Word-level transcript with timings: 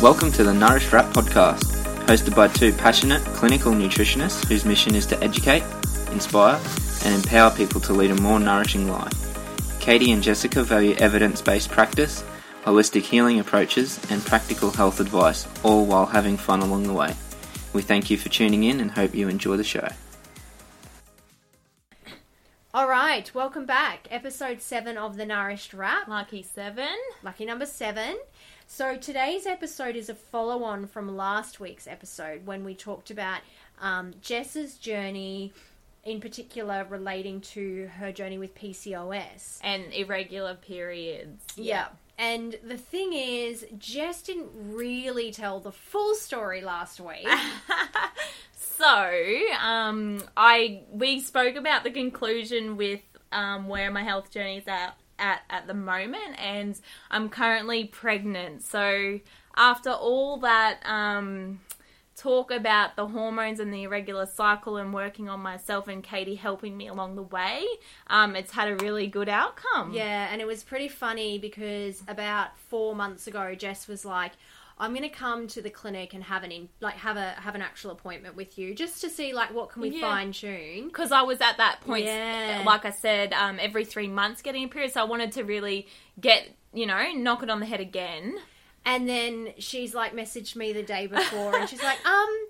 Welcome 0.00 0.30
to 0.34 0.44
the 0.44 0.54
Nourished 0.54 0.92
Wrap 0.92 1.12
podcast, 1.12 1.64
hosted 2.06 2.36
by 2.36 2.46
two 2.46 2.72
passionate 2.72 3.20
clinical 3.34 3.72
nutritionists 3.72 4.46
whose 4.46 4.64
mission 4.64 4.94
is 4.94 5.04
to 5.06 5.20
educate, 5.24 5.64
inspire, 6.12 6.60
and 7.04 7.16
empower 7.16 7.50
people 7.50 7.80
to 7.80 7.92
lead 7.92 8.12
a 8.12 8.20
more 8.20 8.38
nourishing 8.38 8.88
life. 8.88 9.80
Katie 9.80 10.12
and 10.12 10.22
Jessica 10.22 10.62
value 10.62 10.94
evidence 10.98 11.42
based 11.42 11.70
practice, 11.72 12.22
holistic 12.62 13.02
healing 13.02 13.40
approaches, 13.40 13.98
and 14.08 14.24
practical 14.24 14.70
health 14.70 15.00
advice, 15.00 15.48
all 15.64 15.84
while 15.84 16.06
having 16.06 16.36
fun 16.36 16.60
along 16.60 16.84
the 16.84 16.92
way. 16.92 17.16
We 17.72 17.82
thank 17.82 18.08
you 18.08 18.16
for 18.16 18.28
tuning 18.28 18.62
in 18.62 18.78
and 18.78 18.92
hope 18.92 19.16
you 19.16 19.28
enjoy 19.28 19.56
the 19.56 19.64
show. 19.64 19.88
All 22.72 22.86
right, 22.86 23.34
welcome 23.34 23.66
back. 23.66 24.06
Episode 24.12 24.62
seven 24.62 24.96
of 24.96 25.16
the 25.16 25.26
Nourished 25.26 25.74
Wrap. 25.74 26.06
Lucky 26.06 26.44
seven. 26.44 26.94
Lucky 27.24 27.44
number 27.44 27.66
seven. 27.66 28.16
So 28.70 28.96
today's 28.96 29.46
episode 29.46 29.96
is 29.96 30.10
a 30.10 30.14
follow 30.14 30.62
on 30.62 30.86
from 30.86 31.16
last 31.16 31.58
week's 31.58 31.86
episode 31.86 32.44
when 32.44 32.64
we 32.64 32.74
talked 32.74 33.10
about 33.10 33.40
um, 33.80 34.12
Jess's 34.20 34.74
journey, 34.74 35.54
in 36.04 36.20
particular 36.20 36.86
relating 36.88 37.40
to 37.40 37.88
her 37.98 38.12
journey 38.12 38.36
with 38.36 38.54
PCOS. 38.54 39.58
And 39.62 39.92
irregular 39.94 40.54
periods. 40.54 41.42
Yeah. 41.56 41.88
And 42.18 42.56
the 42.62 42.76
thing 42.76 43.14
is, 43.14 43.64
Jess 43.78 44.20
didn't 44.20 44.50
really 44.54 45.32
tell 45.32 45.60
the 45.60 45.72
full 45.72 46.14
story 46.14 46.60
last 46.60 47.00
week. 47.00 47.26
So, 48.78 49.40
um, 49.60 50.22
I 50.36 50.82
we 50.92 51.20
spoke 51.20 51.56
about 51.56 51.82
the 51.82 51.90
conclusion 51.90 52.76
with 52.76 53.00
um, 53.32 53.66
where 53.66 53.90
my 53.90 54.04
health 54.04 54.30
journey 54.30 54.58
is 54.58 54.68
at, 54.68 54.96
at 55.18 55.42
at 55.50 55.66
the 55.66 55.74
moment, 55.74 56.38
and 56.38 56.78
I'm 57.10 57.28
currently 57.28 57.84
pregnant. 57.84 58.62
So, 58.62 59.20
after 59.56 59.90
all 59.90 60.38
that 60.38 60.80
um, 60.84 61.60
talk 62.16 62.50
about 62.50 62.96
the 62.96 63.06
hormones 63.06 63.60
and 63.60 63.72
the 63.72 63.84
irregular 63.84 64.26
cycle, 64.26 64.76
and 64.76 64.92
working 64.92 65.28
on 65.28 65.40
myself 65.40 65.88
and 65.88 66.02
Katie 66.02 66.34
helping 66.34 66.76
me 66.76 66.88
along 66.88 67.16
the 67.16 67.22
way, 67.22 67.64
um, 68.08 68.34
it's 68.36 68.52
had 68.52 68.68
a 68.68 68.76
really 68.76 69.06
good 69.06 69.28
outcome. 69.28 69.92
Yeah, 69.92 70.28
and 70.30 70.40
it 70.40 70.46
was 70.46 70.62
pretty 70.64 70.88
funny 70.88 71.38
because 71.38 72.02
about 72.08 72.58
four 72.68 72.94
months 72.94 73.26
ago, 73.26 73.54
Jess 73.54 73.86
was 73.86 74.04
like, 74.04 74.32
"I'm 74.80 74.90
going 74.90 75.02
to 75.02 75.08
come 75.08 75.46
to 75.48 75.60
the 75.62 75.70
clinic 75.70 76.14
and 76.14 76.24
have 76.24 76.42
an 76.44 76.52
in, 76.52 76.68
like 76.80 76.94
have 76.96 77.16
a 77.16 77.30
have 77.32 77.54
an 77.54 77.62
actual 77.62 77.90
appointment 77.90 78.36
with 78.36 78.58
you 78.58 78.74
just 78.74 79.00
to 79.02 79.10
see 79.10 79.32
like 79.32 79.52
what 79.52 79.70
can 79.70 79.82
we 79.82 79.88
Yeah. 79.90 80.00
fine 80.00 80.32
tune." 80.32 80.88
because 80.88 81.12
I 81.12 81.22
was 81.22 81.40
at 81.40 81.56
that 81.58 81.80
point, 81.82 82.04
Yeah. 82.06 82.62
like 82.66 82.84
I 82.84 82.90
said, 82.90 83.32
um, 83.32 83.58
every 83.60 83.84
three 83.84 84.08
months 84.08 84.42
getting 84.42 84.64
a 84.64 84.68
period. 84.68 84.92
So 84.92 85.00
I 85.00 85.04
wanted 85.04 85.32
to 85.32 85.42
really 85.44 85.88
get, 86.20 86.48
you 86.72 86.86
know, 86.86 87.12
knock 87.12 87.42
it 87.42 87.50
on 87.50 87.60
the 87.60 87.66
head 87.66 87.80
again. 87.80 88.38
And 88.84 89.08
then 89.08 89.52
she's 89.58 89.94
like 89.94 90.14
messaged 90.14 90.56
me 90.56 90.72
the 90.72 90.82
day 90.82 91.06
before, 91.06 91.56
and 91.58 91.68
she's 91.68 91.82
like, 91.82 91.98
"Um, 92.06 92.46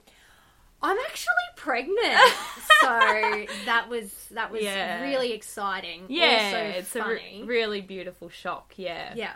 I'm 0.80 0.96
actually 1.06 1.32
pregnant." 1.56 1.98
so 2.80 3.46
that 3.64 3.86
was 3.88 4.12
that 4.30 4.52
was 4.52 4.62
Yeah. 4.62 5.02
really 5.02 5.32
exciting. 5.32 6.04
Yeah, 6.08 6.60
it's 6.60 6.94
a 6.94 7.02
re- 7.04 7.42
really 7.44 7.80
beautiful 7.80 8.28
shock. 8.28 8.74
Yeah. 8.76 9.14
Yeah. 9.16 9.32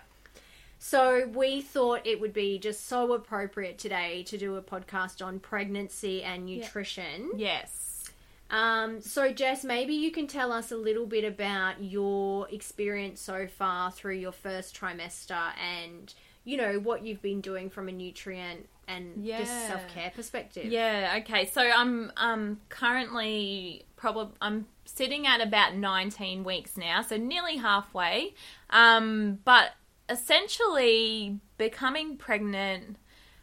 So 0.85 1.29
we 1.33 1.61
thought 1.63 2.09
it 2.09 2.21
would 2.21 2.33
be 2.33 2.59
just 2.59 2.89
so 2.89 3.13
appropriate 3.13 3.79
today 3.79 4.25
to 4.25 4.37
do 4.37 4.57
a 4.57 4.63
podcast 4.63 5.25
on 5.25 5.39
pregnancy 5.39 6.25
and 6.25 6.45
nutrition. 6.45 7.31
Yes. 7.37 8.11
Um, 8.51 9.01
so 9.01 9.33
Jess, 9.33 9.63
maybe 9.63 9.95
you 9.95 10.11
can 10.11 10.27
tell 10.27 10.51
us 10.51 10.73
a 10.73 10.77
little 10.77 11.07
bit 11.07 11.23
about 11.23 11.81
your 11.81 12.49
experience 12.51 13.21
so 13.21 13.47
far 13.47 13.93
through 13.93 14.17
your 14.17 14.33
first 14.33 14.77
trimester 14.77 15.53
and 15.57 16.13
you 16.43 16.57
know 16.57 16.81
what 16.81 17.07
you've 17.07 17.23
been 17.23 17.41
doing 17.41 17.71
from 17.71 17.89
a 17.89 17.93
nutrient 17.93 18.69
and 18.89 19.25
just 19.25 19.69
self-care 19.69 20.11
perspective. 20.17 20.65
Yeah. 20.65 21.21
Okay. 21.21 21.47
So 21.47 21.63
I'm 21.63 22.11
um 22.17 22.61
currently 22.69 23.85
probably 23.95 24.35
I'm 24.41 24.67
sitting 24.85 25.29
at 25.29 25.41
about 25.41 25.77
19 25.77 26.43
weeks 26.43 26.77
now, 26.77 27.03
so 27.03 27.17
nearly 27.17 27.57
halfway. 27.57 28.35
Um, 28.69 29.39
but 29.45 29.71
essentially, 30.09 31.39
becoming 31.59 32.17
pregnant 32.17 32.97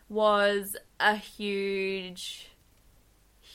was 0.10 0.76
a 1.00 1.16
huge 1.16 2.50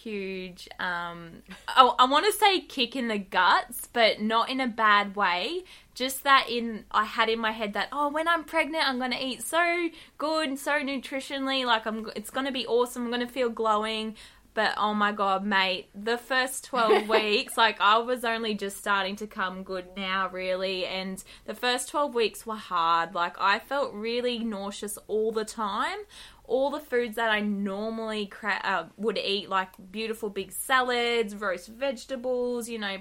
huge 0.04 0.68
um 0.78 1.42
oh, 1.78 1.94
I 1.98 2.04
want 2.04 2.26
to 2.26 2.32
say 2.32 2.60
kick 2.60 2.94
in 2.94 3.08
the 3.08 3.16
guts 3.16 3.88
but 3.90 4.20
not 4.20 4.50
in 4.50 4.60
a 4.60 4.66
bad 4.66 5.16
way. 5.16 5.64
Just 5.94 6.24
that 6.24 6.46
in 6.50 6.84
I 6.90 7.04
had 7.04 7.30
in 7.30 7.38
my 7.38 7.52
head 7.52 7.72
that 7.72 7.88
oh 7.90 8.10
when 8.10 8.28
I'm 8.28 8.44
pregnant 8.44 8.86
I'm 8.86 8.98
going 8.98 9.12
to 9.12 9.24
eat 9.24 9.42
so 9.42 9.88
good 10.18 10.58
so 10.58 10.72
nutritionally 10.72 11.64
like 11.64 11.86
I'm 11.86 12.10
it's 12.14 12.30
going 12.30 12.46
to 12.46 12.52
be 12.52 12.66
awesome 12.66 13.04
I'm 13.04 13.10
going 13.10 13.26
to 13.26 13.32
feel 13.32 13.48
glowing 13.48 14.16
but 14.54 14.72
oh 14.76 14.94
my 14.94 15.12
god 15.12 15.44
mate 15.44 15.88
the 15.94 16.16
first 16.16 16.64
12 16.64 17.08
weeks 17.08 17.56
like 17.56 17.80
I 17.80 17.98
was 17.98 18.24
only 18.24 18.54
just 18.54 18.78
starting 18.78 19.16
to 19.16 19.26
come 19.26 19.62
good 19.62 19.86
now 19.96 20.28
really 20.28 20.86
and 20.86 21.22
the 21.44 21.54
first 21.54 21.88
12 21.88 22.14
weeks 22.14 22.46
were 22.46 22.56
hard 22.56 23.14
like 23.14 23.34
I 23.38 23.58
felt 23.58 23.92
really 23.92 24.38
nauseous 24.38 24.96
all 25.08 25.32
the 25.32 25.44
time 25.44 25.98
all 26.46 26.70
the 26.70 26.80
foods 26.80 27.16
that 27.16 27.30
I 27.30 27.40
normally 27.40 28.26
cra- 28.26 28.60
uh, 28.62 28.84
would 28.98 29.16
eat, 29.18 29.48
like 29.48 29.70
beautiful 29.90 30.28
big 30.28 30.52
salads, 30.52 31.34
roast 31.34 31.68
vegetables, 31.68 32.68
you 32.68 32.78
know, 32.78 32.98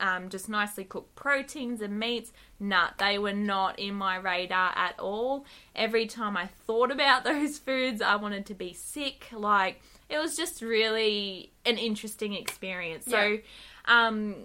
um, 0.00 0.28
just 0.28 0.48
nicely 0.48 0.84
cooked 0.84 1.14
proteins 1.14 1.80
and 1.80 1.98
meats. 1.98 2.32
Nah, 2.58 2.90
they 2.98 3.18
were 3.18 3.32
not 3.32 3.78
in 3.78 3.94
my 3.94 4.16
radar 4.16 4.72
at 4.76 4.98
all. 4.98 5.44
Every 5.74 6.06
time 6.06 6.36
I 6.36 6.46
thought 6.46 6.90
about 6.90 7.24
those 7.24 7.58
foods, 7.58 8.00
I 8.00 8.16
wanted 8.16 8.46
to 8.46 8.54
be 8.54 8.72
sick. 8.72 9.26
Like, 9.32 9.82
it 10.08 10.18
was 10.18 10.36
just 10.36 10.62
really 10.62 11.52
an 11.66 11.76
interesting 11.78 12.32
experience. 12.34 13.04
So, 13.06 13.20
Yeah. 13.20 13.38
um, 13.84 14.36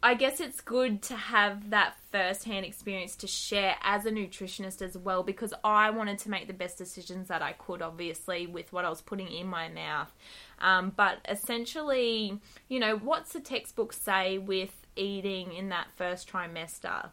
I 0.00 0.14
guess 0.14 0.38
it's 0.38 0.60
good 0.60 1.02
to 1.02 1.16
have 1.16 1.70
that 1.70 1.96
first 2.12 2.44
hand 2.44 2.64
experience 2.64 3.16
to 3.16 3.26
share 3.26 3.74
as 3.82 4.06
a 4.06 4.12
nutritionist 4.12 4.80
as 4.80 4.96
well 4.96 5.24
because 5.24 5.52
I 5.64 5.90
wanted 5.90 6.18
to 6.20 6.30
make 6.30 6.46
the 6.46 6.52
best 6.52 6.78
decisions 6.78 7.26
that 7.28 7.42
I 7.42 7.52
could, 7.54 7.82
obviously, 7.82 8.46
with 8.46 8.72
what 8.72 8.84
I 8.84 8.90
was 8.90 9.00
putting 9.00 9.26
in 9.26 9.48
my 9.48 9.68
mouth. 9.68 10.14
Um, 10.60 10.92
but 10.94 11.18
essentially, 11.28 12.38
you 12.68 12.78
know, 12.78 12.96
what's 12.96 13.32
the 13.32 13.40
textbook 13.40 13.92
say 13.92 14.38
with 14.38 14.86
eating 14.94 15.52
in 15.52 15.68
that 15.70 15.88
first 15.96 16.30
trimester? 16.30 17.10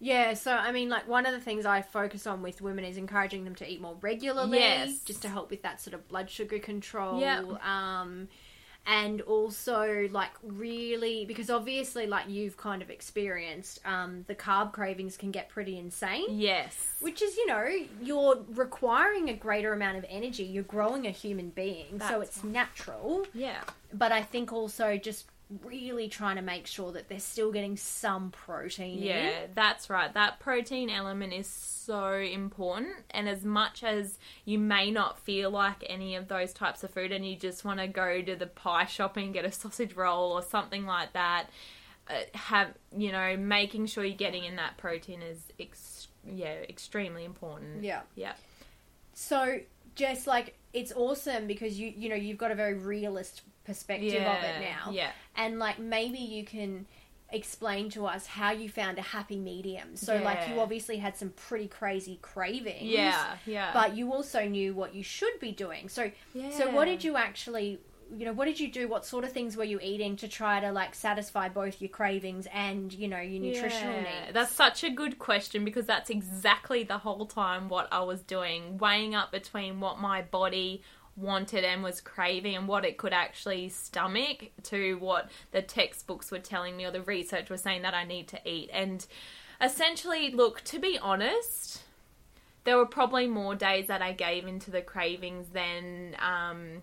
Yeah, 0.00 0.34
so 0.34 0.52
I 0.52 0.70
mean, 0.72 0.88
like 0.88 1.08
one 1.08 1.26
of 1.26 1.32
the 1.32 1.40
things 1.40 1.66
I 1.66 1.82
focus 1.82 2.26
on 2.26 2.40
with 2.42 2.60
women 2.60 2.84
is 2.84 2.96
encouraging 2.96 3.44
them 3.44 3.54
to 3.56 3.70
eat 3.70 3.80
more 3.80 3.96
regularly, 4.00 4.58
Yes. 4.58 5.00
just 5.00 5.22
to 5.22 5.28
help 5.28 5.50
with 5.50 5.62
that 5.62 5.80
sort 5.80 5.94
of 5.94 6.06
blood 6.08 6.30
sugar 6.30 6.58
control. 6.58 7.20
Yeah. 7.20 7.42
Um, 7.62 8.28
and 8.86 9.20
also 9.22 10.08
like 10.12 10.30
really 10.42 11.26
because 11.26 11.50
obviously 11.50 12.06
like 12.06 12.26
you've 12.28 12.56
kind 12.56 12.80
of 12.80 12.88
experienced, 12.90 13.80
um, 13.84 14.24
the 14.28 14.34
carb 14.34 14.72
cravings 14.72 15.16
can 15.16 15.30
get 15.30 15.48
pretty 15.50 15.78
insane. 15.78 16.26
Yes. 16.30 16.94
Which 17.00 17.20
is, 17.20 17.36
you 17.36 17.46
know, 17.46 17.66
you're 18.00 18.44
requiring 18.54 19.28
a 19.28 19.34
greater 19.34 19.72
amount 19.72 19.98
of 19.98 20.06
energy. 20.08 20.44
You're 20.44 20.62
growing 20.62 21.06
a 21.06 21.10
human 21.10 21.50
being, 21.50 21.98
so 22.00 22.20
That's 22.20 22.36
it's 22.36 22.44
natural. 22.44 23.26
Yeah. 23.34 23.60
But 23.92 24.12
I 24.12 24.22
think 24.22 24.52
also 24.52 24.96
just 24.96 25.26
really 25.64 26.08
trying 26.08 26.36
to 26.36 26.42
make 26.42 26.66
sure 26.66 26.92
that 26.92 27.08
they're 27.08 27.18
still 27.18 27.52
getting 27.52 27.76
some 27.76 28.30
protein. 28.30 28.98
in. 28.98 29.04
Yeah, 29.04 29.46
that's 29.54 29.88
right. 29.88 30.12
That 30.12 30.40
protein 30.40 30.90
element 30.90 31.32
is 31.32 31.46
so 31.46 32.14
important. 32.14 32.94
And 33.10 33.28
as 33.28 33.44
much 33.44 33.82
as 33.82 34.18
you 34.44 34.58
may 34.58 34.90
not 34.90 35.18
feel 35.20 35.50
like 35.50 35.84
any 35.88 36.16
of 36.16 36.28
those 36.28 36.52
types 36.52 36.84
of 36.84 36.90
food 36.90 37.12
and 37.12 37.26
you 37.26 37.36
just 37.36 37.64
want 37.64 37.80
to 37.80 37.86
go 37.86 38.20
to 38.20 38.36
the 38.36 38.46
pie 38.46 38.86
shop 38.86 39.16
and 39.16 39.32
get 39.32 39.44
a 39.44 39.52
sausage 39.52 39.94
roll 39.94 40.32
or 40.32 40.42
something 40.42 40.84
like 40.84 41.14
that, 41.14 41.46
uh, 42.10 42.14
have, 42.34 42.68
you 42.96 43.12
know, 43.12 43.36
making 43.36 43.86
sure 43.86 44.04
you're 44.04 44.16
getting 44.16 44.44
in 44.44 44.56
that 44.56 44.76
protein 44.76 45.22
is, 45.22 45.40
ex- 45.58 46.08
yeah, 46.30 46.54
extremely 46.68 47.24
important. 47.24 47.82
Yeah. 47.82 48.02
Yeah. 48.14 48.32
So, 49.14 49.60
just 49.94 50.26
like 50.26 50.54
it's 50.72 50.92
awesome 50.92 51.46
because 51.46 51.78
you 51.78 51.92
you 51.96 52.08
know 52.08 52.14
you've 52.14 52.38
got 52.38 52.52
a 52.52 52.54
very 52.54 52.74
realist 52.74 53.42
perspective 53.68 54.22
of 54.22 54.42
it 54.42 54.60
now, 54.60 54.90
Yeah. 54.90 55.10
and 55.36 55.58
like 55.58 55.78
maybe 55.78 56.18
you 56.18 56.44
can 56.44 56.86
explain 57.30 57.90
to 57.90 58.06
us 58.06 58.26
how 58.26 58.50
you 58.52 58.68
found 58.70 58.96
a 58.98 59.02
happy 59.02 59.36
medium. 59.38 59.94
So, 59.96 60.16
like 60.16 60.48
you 60.48 60.60
obviously 60.60 60.96
had 60.96 61.16
some 61.16 61.30
pretty 61.30 61.68
crazy 61.68 62.18
cravings, 62.22 62.82
Yeah. 62.82 63.36
Yeah. 63.46 63.70
but 63.74 63.94
you 63.96 64.12
also 64.14 64.46
knew 64.48 64.74
what 64.74 64.94
you 64.94 65.02
should 65.02 65.38
be 65.38 65.52
doing. 65.52 65.88
So, 65.88 66.10
yeah. 66.34 66.50
so 66.50 66.70
what 66.70 66.86
did 66.86 67.04
you 67.04 67.16
actually? 67.16 67.80
You 68.16 68.24
know, 68.24 68.32
what 68.32 68.46
did 68.46 68.58
you 68.58 68.72
do? 68.72 68.88
What 68.88 69.04
sort 69.04 69.24
of 69.24 69.32
things 69.32 69.54
were 69.54 69.64
you 69.64 69.78
eating 69.82 70.16
to 70.16 70.28
try 70.28 70.60
to 70.60 70.72
like 70.72 70.94
satisfy 70.94 71.50
both 71.50 71.82
your 71.82 71.90
cravings 71.90 72.46
and 72.54 72.90
you 72.90 73.06
know 73.06 73.20
your 73.20 73.42
nutritional 73.42 73.96
Yeah, 73.96 74.22
needs? 74.22 74.32
That's 74.32 74.50
such 74.54 74.82
a 74.82 74.88
good 74.88 75.18
question 75.18 75.62
because 75.62 75.84
that's 75.84 76.08
exactly 76.08 76.84
the 76.84 76.96
whole 76.96 77.26
time 77.26 77.68
what 77.68 77.86
I 77.92 78.00
was 78.00 78.22
doing, 78.22 78.78
weighing 78.78 79.14
up 79.14 79.30
between 79.30 79.80
what 79.80 80.00
my 80.00 80.22
body 80.22 80.82
wanted 81.18 81.64
and 81.64 81.82
was 81.82 82.00
craving 82.00 82.56
and 82.56 82.68
what 82.68 82.84
it 82.84 82.96
could 82.96 83.12
actually 83.12 83.68
stomach 83.68 84.50
to 84.64 84.94
what 84.98 85.30
the 85.50 85.62
textbooks 85.62 86.30
were 86.30 86.38
telling 86.38 86.76
me 86.76 86.84
or 86.84 86.90
the 86.90 87.02
research 87.02 87.50
was 87.50 87.62
saying 87.62 87.82
that 87.82 87.94
I 87.94 88.04
need 88.04 88.28
to 88.28 88.40
eat. 88.48 88.70
And 88.72 89.04
essentially, 89.60 90.30
look, 90.30 90.62
to 90.64 90.78
be 90.78 90.98
honest, 90.98 91.82
there 92.64 92.76
were 92.76 92.86
probably 92.86 93.26
more 93.26 93.54
days 93.54 93.86
that 93.88 94.02
I 94.02 94.12
gave 94.12 94.46
into 94.46 94.70
the 94.70 94.82
cravings 94.82 95.48
than 95.48 96.16
um, 96.20 96.82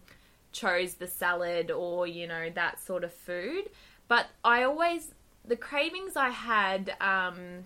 chose 0.52 0.96
the 0.96 1.08
salad 1.08 1.72
or 1.72 2.08
you 2.08 2.28
know 2.28 2.50
that 2.50 2.80
sort 2.80 3.04
of 3.04 3.14
food. 3.14 3.70
But 4.08 4.28
I 4.44 4.64
always 4.64 5.14
the 5.46 5.56
cravings 5.56 6.16
I 6.16 6.30
had. 6.30 6.96
Um, 7.00 7.66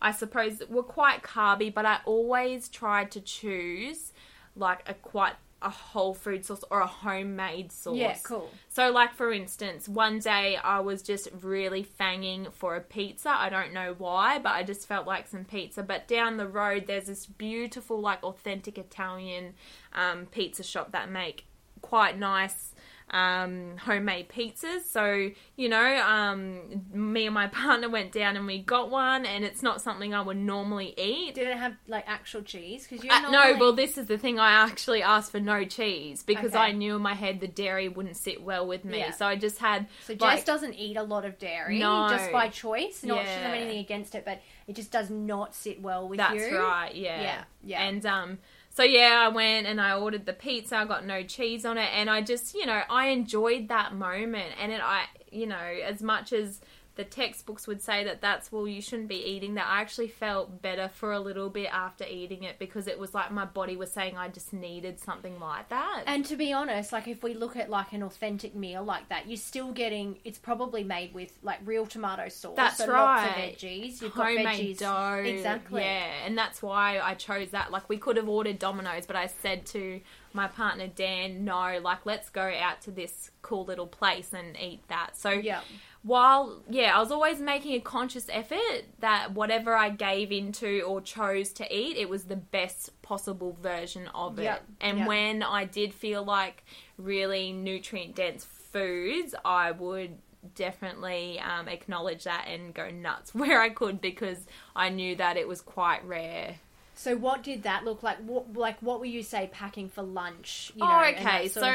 I 0.00 0.12
suppose 0.12 0.62
were 0.68 0.84
quite 0.84 1.22
carby, 1.22 1.74
but 1.74 1.84
I 1.84 1.98
always 2.04 2.68
tried 2.68 3.10
to 3.10 3.20
choose 3.20 4.12
like 4.54 4.80
a 4.86 4.94
quite 4.94 5.34
a 5.60 5.70
whole 5.70 6.14
food 6.14 6.44
sauce 6.44 6.64
or 6.70 6.80
a 6.80 6.86
homemade 6.86 7.72
sauce. 7.72 7.96
Yeah, 7.96 8.16
cool. 8.22 8.50
So, 8.68 8.90
like 8.90 9.14
for 9.14 9.32
instance, 9.32 9.88
one 9.88 10.20
day 10.20 10.56
I 10.56 10.80
was 10.80 11.02
just 11.02 11.28
really 11.40 11.84
fanging 11.98 12.52
for 12.52 12.76
a 12.76 12.80
pizza. 12.80 13.30
I 13.30 13.48
don't 13.48 13.72
know 13.72 13.94
why, 13.98 14.38
but 14.38 14.50
I 14.50 14.62
just 14.62 14.86
felt 14.86 15.06
like 15.06 15.26
some 15.26 15.44
pizza. 15.44 15.82
But 15.82 16.06
down 16.06 16.36
the 16.36 16.46
road, 16.46 16.86
there's 16.86 17.06
this 17.06 17.26
beautiful, 17.26 18.00
like 18.00 18.22
authentic 18.22 18.78
Italian 18.78 19.54
um, 19.92 20.26
pizza 20.26 20.62
shop 20.62 20.92
that 20.92 21.10
make 21.10 21.46
quite 21.82 22.18
nice 22.18 22.74
um, 23.10 23.76
homemade 23.78 24.28
pizzas. 24.28 24.82
So, 24.84 25.30
you 25.56 25.68
know, 25.68 25.96
um, 26.02 26.86
me 26.92 27.26
and 27.26 27.34
my 27.34 27.46
partner 27.48 27.88
went 27.88 28.12
down 28.12 28.36
and 28.36 28.46
we 28.46 28.58
got 28.60 28.90
one, 28.90 29.24
and 29.24 29.44
it's 29.44 29.62
not 29.62 29.80
something 29.80 30.14
I 30.14 30.20
would 30.20 30.36
normally 30.36 30.94
eat. 30.96 31.34
Did 31.34 31.48
it 31.48 31.56
have 31.56 31.74
like 31.86 32.04
actual 32.06 32.42
cheese? 32.42 32.86
Because 32.86 33.04
you 33.04 33.10
Uh, 33.10 33.30
no, 33.30 33.56
well, 33.58 33.72
this 33.72 33.98
is 33.98 34.06
the 34.06 34.18
thing. 34.18 34.38
I 34.38 34.52
actually 34.52 35.02
asked 35.02 35.32
for 35.32 35.40
no 35.40 35.64
cheese 35.64 36.22
because 36.22 36.54
Okay. 36.54 36.58
I 36.58 36.72
knew 36.72 36.96
in 36.96 37.02
my 37.02 37.14
head 37.14 37.40
the 37.40 37.48
dairy 37.48 37.88
wouldn't 37.88 38.16
sit 38.16 38.42
well 38.42 38.66
with 38.66 38.84
me. 38.84 38.98
Yeah. 38.98 39.10
So 39.12 39.26
I 39.26 39.36
just 39.36 39.58
had 39.58 39.86
So 40.04 40.14
Jess 40.14 40.20
like, 40.22 40.44
doesn't 40.44 40.74
eat 40.74 40.96
a 40.96 41.02
lot 41.02 41.24
of 41.24 41.38
dairy 41.38 41.78
No. 41.78 42.08
just 42.10 42.30
by 42.32 42.48
choice. 42.48 43.02
Not 43.04 43.20
she 43.20 43.24
doesn't 43.26 43.42
have 43.42 43.54
anything 43.54 43.78
against 43.78 44.14
it, 44.14 44.24
but 44.24 44.40
it 44.66 44.76
just 44.76 44.90
does 44.90 45.10
not 45.10 45.54
sit 45.54 45.80
well 45.80 46.08
with 46.08 46.18
That's 46.18 46.34
you. 46.34 46.40
That's 46.40 46.54
right. 46.54 46.94
Yeah. 46.94 47.22
Yeah, 47.22 47.44
yeah. 47.64 47.82
And 47.82 48.04
um, 48.06 48.38
so 48.78 48.84
yeah, 48.84 49.24
I 49.26 49.28
went 49.28 49.66
and 49.66 49.80
I 49.80 49.98
ordered 49.98 50.24
the 50.24 50.32
pizza. 50.32 50.76
I 50.76 50.84
got 50.84 51.04
no 51.04 51.24
cheese 51.24 51.64
on 51.64 51.78
it, 51.78 51.90
and 51.92 52.08
I 52.08 52.22
just, 52.22 52.54
you 52.54 52.64
know, 52.64 52.82
I 52.88 53.08
enjoyed 53.08 53.66
that 53.70 53.92
moment. 53.92 54.52
And 54.62 54.70
it, 54.70 54.80
I, 54.80 55.06
you 55.32 55.48
know, 55.48 55.56
as 55.56 56.00
much 56.00 56.32
as 56.32 56.60
the 56.98 57.04
textbooks 57.04 57.68
would 57.68 57.80
say 57.80 58.02
that 58.02 58.20
that's 58.20 58.50
well, 58.50 58.66
you 58.66 58.82
shouldn't 58.82 59.08
be 59.08 59.24
eating 59.24 59.54
that. 59.54 59.68
I 59.68 59.80
actually 59.80 60.08
felt 60.08 60.60
better 60.60 60.88
for 60.88 61.12
a 61.12 61.20
little 61.20 61.48
bit 61.48 61.70
after 61.72 62.04
eating 62.04 62.42
it 62.42 62.58
because 62.58 62.88
it 62.88 62.98
was 62.98 63.14
like 63.14 63.30
my 63.30 63.44
body 63.44 63.76
was 63.76 63.92
saying 63.92 64.16
I 64.16 64.26
just 64.26 64.52
needed 64.52 64.98
something 64.98 65.38
like 65.38 65.68
that. 65.68 66.02
And 66.06 66.24
to 66.26 66.34
be 66.34 66.52
honest, 66.52 66.92
like 66.92 67.06
if 67.06 67.22
we 67.22 67.34
look 67.34 67.54
at 67.56 67.70
like 67.70 67.92
an 67.92 68.02
authentic 68.02 68.56
meal 68.56 68.82
like 68.82 69.08
that, 69.10 69.28
you're 69.28 69.36
still 69.36 69.70
getting. 69.70 70.18
It's 70.24 70.40
probably 70.40 70.82
made 70.82 71.14
with 71.14 71.32
like 71.44 71.60
real 71.64 71.86
tomato 71.86 72.28
sauce. 72.28 72.56
That's 72.56 72.78
so 72.78 72.86
Lots 72.86 73.30
of 73.30 73.36
right. 73.36 73.56
veggies. 73.56 74.02
You've 74.02 74.14
got 74.14 74.26
homemade 74.26 74.76
veggies. 74.76 74.78
dough. 74.78 75.22
Exactly. 75.24 75.82
Yeah, 75.82 76.10
and 76.26 76.36
that's 76.36 76.60
why 76.62 76.98
I 76.98 77.14
chose 77.14 77.50
that. 77.50 77.70
Like, 77.70 77.88
we 77.88 77.96
could 77.96 78.16
have 78.16 78.28
ordered 78.28 78.58
Domino's, 78.58 79.06
but 79.06 79.14
I 79.14 79.26
said 79.26 79.66
to 79.66 80.00
my 80.32 80.46
partner 80.48 80.86
Dan, 80.86 81.44
no, 81.44 81.78
like, 81.82 82.04
let's 82.06 82.28
go 82.30 82.42
out 82.60 82.80
to 82.82 82.90
this 82.90 83.30
cool 83.42 83.64
little 83.64 83.86
place 83.86 84.32
and 84.32 84.56
eat 84.60 84.86
that. 84.88 85.16
So, 85.16 85.30
Yeah. 85.30 85.60
while, 86.02 86.62
yeah, 86.68 86.96
I 86.96 87.00
was 87.00 87.10
always 87.10 87.40
making 87.40 87.74
a 87.74 87.80
conscious 87.80 88.28
effort 88.30 88.84
that 89.00 89.32
whatever 89.32 89.74
I 89.74 89.90
gave 89.90 90.30
into 90.32 90.82
or 90.82 91.00
chose 91.00 91.52
to 91.54 91.76
eat, 91.76 91.96
it 91.96 92.08
was 92.08 92.24
the 92.24 92.36
best 92.36 93.00
possible 93.02 93.56
version 93.60 94.08
of 94.14 94.38
it. 94.38 94.44
Yep, 94.44 94.64
And 94.80 94.98
yep. 94.98 95.08
when 95.08 95.42
I 95.42 95.64
did 95.64 95.92
feel 95.94 96.22
like 96.24 96.64
really 96.96 97.52
nutrient 97.52 98.14
dense 98.14 98.44
foods, 98.44 99.34
I 99.44 99.70
would 99.72 100.18
definitely 100.54 101.40
um, 101.40 101.68
acknowledge 101.68 102.24
that 102.24 102.46
and 102.48 102.72
go 102.74 102.90
nuts 102.90 103.34
where 103.34 103.60
I 103.60 103.70
could 103.70 104.00
because 104.00 104.46
I 104.74 104.88
knew 104.88 105.16
that 105.16 105.36
it 105.36 105.48
was 105.48 105.60
quite 105.60 106.04
rare. 106.04 106.56
So 106.98 107.16
what 107.16 107.44
did 107.44 107.62
that 107.62 107.84
look 107.84 108.02
like? 108.02 108.18
What 108.18 108.54
like 108.54 108.80
what 108.80 108.98
were 108.98 109.06
you 109.06 109.22
say 109.22 109.48
packing 109.52 109.88
for 109.88 110.02
lunch? 110.02 110.72
You 110.74 110.82
Oh, 110.82 110.88
know, 110.88 111.00
and 111.00 111.16
okay, 111.16 111.46
that 111.46 111.52
sort 111.52 111.66
of 111.66 111.74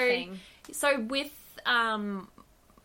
so-? 0.74 0.74
So 0.74 1.00
with 1.00 1.32
um 1.66 2.28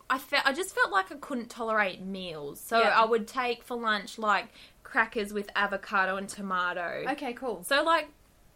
I 0.09 0.17
felt 0.17 0.47
I 0.47 0.53
just 0.53 0.73
felt 0.73 0.89
like 0.89 1.11
I 1.11 1.15
couldn't 1.15 1.49
tolerate 1.49 2.01
meals. 2.01 2.61
So 2.61 2.77
Yeah. 2.79 2.97
I 2.97 3.03
would 3.03 3.27
take 3.27 3.63
for 3.63 3.75
lunch 3.75 4.17
like 4.17 4.47
crackers 4.83 5.33
with 5.33 5.49
avocado 5.55 6.15
and 6.15 6.29
tomato. 6.29 7.03
Okay, 7.09 7.33
cool. 7.33 7.63
So 7.67 7.83
like 7.83 8.07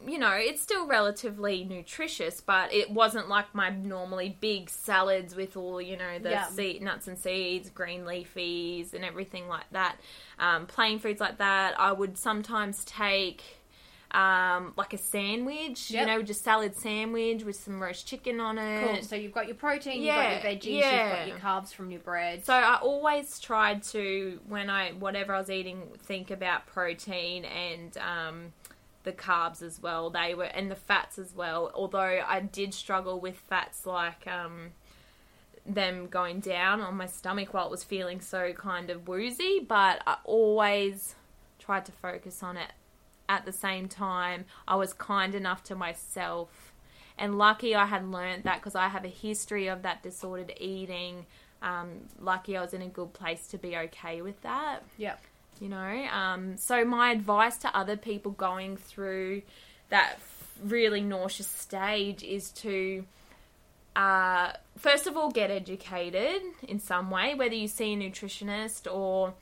you 0.06 0.18
know, 0.18 0.31
it's 0.33 0.62
still 0.62 0.85
relatively 0.88 1.63
nutritious, 1.63 2.41
but 2.41 2.74
it 2.74 2.89
wasn't 2.89 3.30
like 3.30 3.53
my 3.53 3.69
normally 3.69 4.38
big 4.41 4.69
salads 4.69 5.33
with 5.35 5.56
all, 5.56 5.81
you 5.81 5.95
know, 5.95 6.19
the 6.19 6.31
Yeah. 6.31 6.47
seed, 6.47 6.81
nuts 6.81 7.07
and 7.07 7.18
seeds, 7.18 7.69
green 7.69 8.03
leafies, 8.03 8.94
and 8.94 9.06
everything 9.06 9.47
like 9.47 9.69
that. 9.71 9.97
Um, 10.39 10.65
plain 10.65 11.00
foods 11.00 11.21
like 11.21 11.38
that. 11.38 11.80
I 11.80 11.94
would 11.94 12.18
sometimes 12.18 12.83
take 12.83 13.44
um, 14.13 14.74
like 14.77 14.94
a 14.94 14.98
sandwich, 14.98 15.89
Yep. 15.89 16.00
you 16.07 16.13
know, 16.13 16.21
just 16.21 16.44
salad 16.44 16.75
sandwich 16.75 17.44
with 17.44 17.56
some 17.56 17.81
roast 17.81 18.06
chicken 18.07 18.39
on 18.39 18.57
it. 18.60 18.86
Cool. 18.88 19.01
So 19.04 19.15
you've 19.15 19.31
got 19.33 19.48
your 19.48 19.56
protein, 19.56 20.04
Yeah, 20.04 20.33
you've 20.36 20.44
got 20.44 20.51
your 20.63 20.74
veggies, 20.75 20.80
yeah. 20.81 21.07
you've 21.07 21.18
got 21.18 21.27
your 21.27 21.38
carbs 21.38 21.74
from 21.74 21.89
your 21.89 22.00
bread. 22.01 22.45
So 22.45 22.54
I 22.54 22.75
always 22.81 23.39
tried 23.39 23.81
to, 23.86 24.39
when 24.48 24.69
I 24.69 24.92
whatever 24.92 25.33
I 25.33 25.39
was 25.39 25.50
eating, 25.50 25.88
think 26.04 26.30
about 26.30 26.68
protein 26.68 27.45
and 27.45 27.98
um, 27.98 28.54
the 29.04 29.13
carbs 29.13 29.62
as 29.63 29.81
well. 29.81 30.10
They 30.12 30.36
were 30.36 30.44
and 30.45 30.69
the 30.69 30.75
fats 30.75 31.18
as 31.18 31.33
well. 31.36 31.71
Although 31.74 32.21
I 32.27 32.39
did 32.39 32.74
struggle 32.75 33.19
with 33.19 33.36
fats 33.38 33.86
like 33.86 34.27
um, 34.27 34.74
them 35.66 36.07
going 36.07 36.39
down 36.39 36.81
on 36.81 36.95
my 36.98 37.07
stomach 37.07 37.54
while 37.54 37.66
it 37.66 37.71
was 37.71 37.83
feeling 37.83 38.21
so 38.21 38.54
kind 38.54 38.89
of 38.89 39.07
woozy, 39.07 39.59
but 39.59 40.01
I 40.06 40.18
always 40.24 41.16
tried 41.57 41.86
to 41.86 41.92
focus 41.94 42.44
on 42.44 42.57
it. 42.57 42.71
At 43.30 43.46
the 43.46 43.52
same 43.54 43.88
time, 43.88 44.46
I 44.68 44.75
was 44.75 44.94
kind 44.94 45.34
enough 45.34 45.64
to 45.66 45.75
myself 45.75 46.74
and 47.18 47.38
lucky 47.38 47.75
I 47.75 47.86
had 47.86 48.08
learned 48.10 48.44
that 48.44 48.56
because 48.58 48.75
I 48.75 48.88
have 48.88 49.06
a 49.06 49.10
history 49.10 49.68
of 49.68 49.84
that 49.84 50.04
disordered 50.04 50.54
eating. 50.60 51.25
Um, 51.62 52.02
lucky 52.20 52.58
I 52.58 52.62
was 52.62 52.74
in 52.74 52.81
a 52.81 52.88
good 52.88 53.14
place 53.14 53.48
to 53.48 53.58
be 53.58 53.78
okay 53.78 54.22
with 54.22 54.42
that, 54.42 54.84
Yep. 54.98 55.22
you 55.62 55.70
know. 55.70 56.06
Um, 56.12 56.58
so 56.58 56.84
my 56.84 57.12
advice 57.12 57.58
to 57.60 57.75
other 57.78 57.96
people 57.96 58.31
going 58.31 58.78
through 58.78 59.44
that 59.90 60.19
really 60.64 61.02
nauseous 61.02 61.48
stage 61.48 62.24
is 62.24 62.52
to 62.52 63.06
uh, 63.96 64.52
first 64.78 65.06
of 65.06 65.16
all 65.16 65.30
get 65.30 65.52
educated 65.52 66.42
in 66.68 66.80
some 66.80 67.12
way, 67.12 67.36
whether 67.36 67.54
you 67.56 67.68
see 67.68 67.94
a 67.94 67.98
nutritionist 67.98 68.92
or 68.92 69.36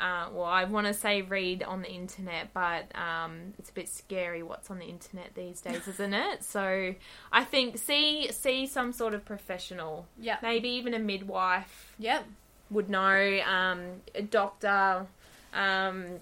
uh, 0.00 0.28
well, 0.32 0.44
I 0.46 0.64
want 0.64 0.86
to 0.86 0.94
say 0.94 1.22
read 1.22 1.62
on 1.62 1.82
the 1.82 1.90
internet, 1.90 2.54
but 2.54 2.86
um, 2.96 3.52
it's 3.58 3.70
a 3.70 3.72
bit 3.72 3.88
scary 3.88 4.42
what's 4.42 4.70
on 4.70 4.78
the 4.78 4.86
internet 4.86 5.34
these 5.34 5.60
days, 5.60 5.86
isn't 5.94 6.14
it? 6.14 6.42
So 6.42 6.94
I 7.30 7.44
think 7.44 7.78
see 7.78 8.30
see 8.32 8.66
some 8.66 8.92
sort 8.92 9.14
of 9.14 9.24
professional, 9.24 10.06
Yep. 10.20 10.42
maybe 10.42 10.68
even 10.70 10.94
a 10.94 10.98
midwife 10.98 11.94
Yep. 11.98 12.24
would 12.70 12.88
know, 12.88 13.40
um, 13.46 14.00
a 14.14 14.22
doctor. 14.22 15.06
Um, 15.52 16.20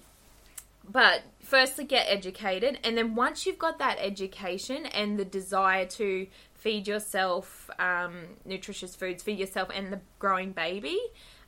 but 0.91 1.21
firstly, 1.43 1.85
get 1.85 2.07
educated, 2.09 2.79
and 2.83 2.97
then 2.97 3.13
once 3.15 3.45
you've 3.45 3.59
got 3.59 3.77
that 3.79 3.97
education 3.99 4.85
and 4.87 5.19
the 5.19 5.25
desire 5.25 5.85
to 5.85 6.25
feed 6.55 6.87
yourself 6.87 7.69
um, 7.79 8.15
nutritious 8.43 8.95
foods, 8.95 9.21
feed 9.23 9.39
yourself 9.39 9.69
and 9.73 9.93
the 9.93 9.99
growing 10.17 10.51
baby, 10.51 10.99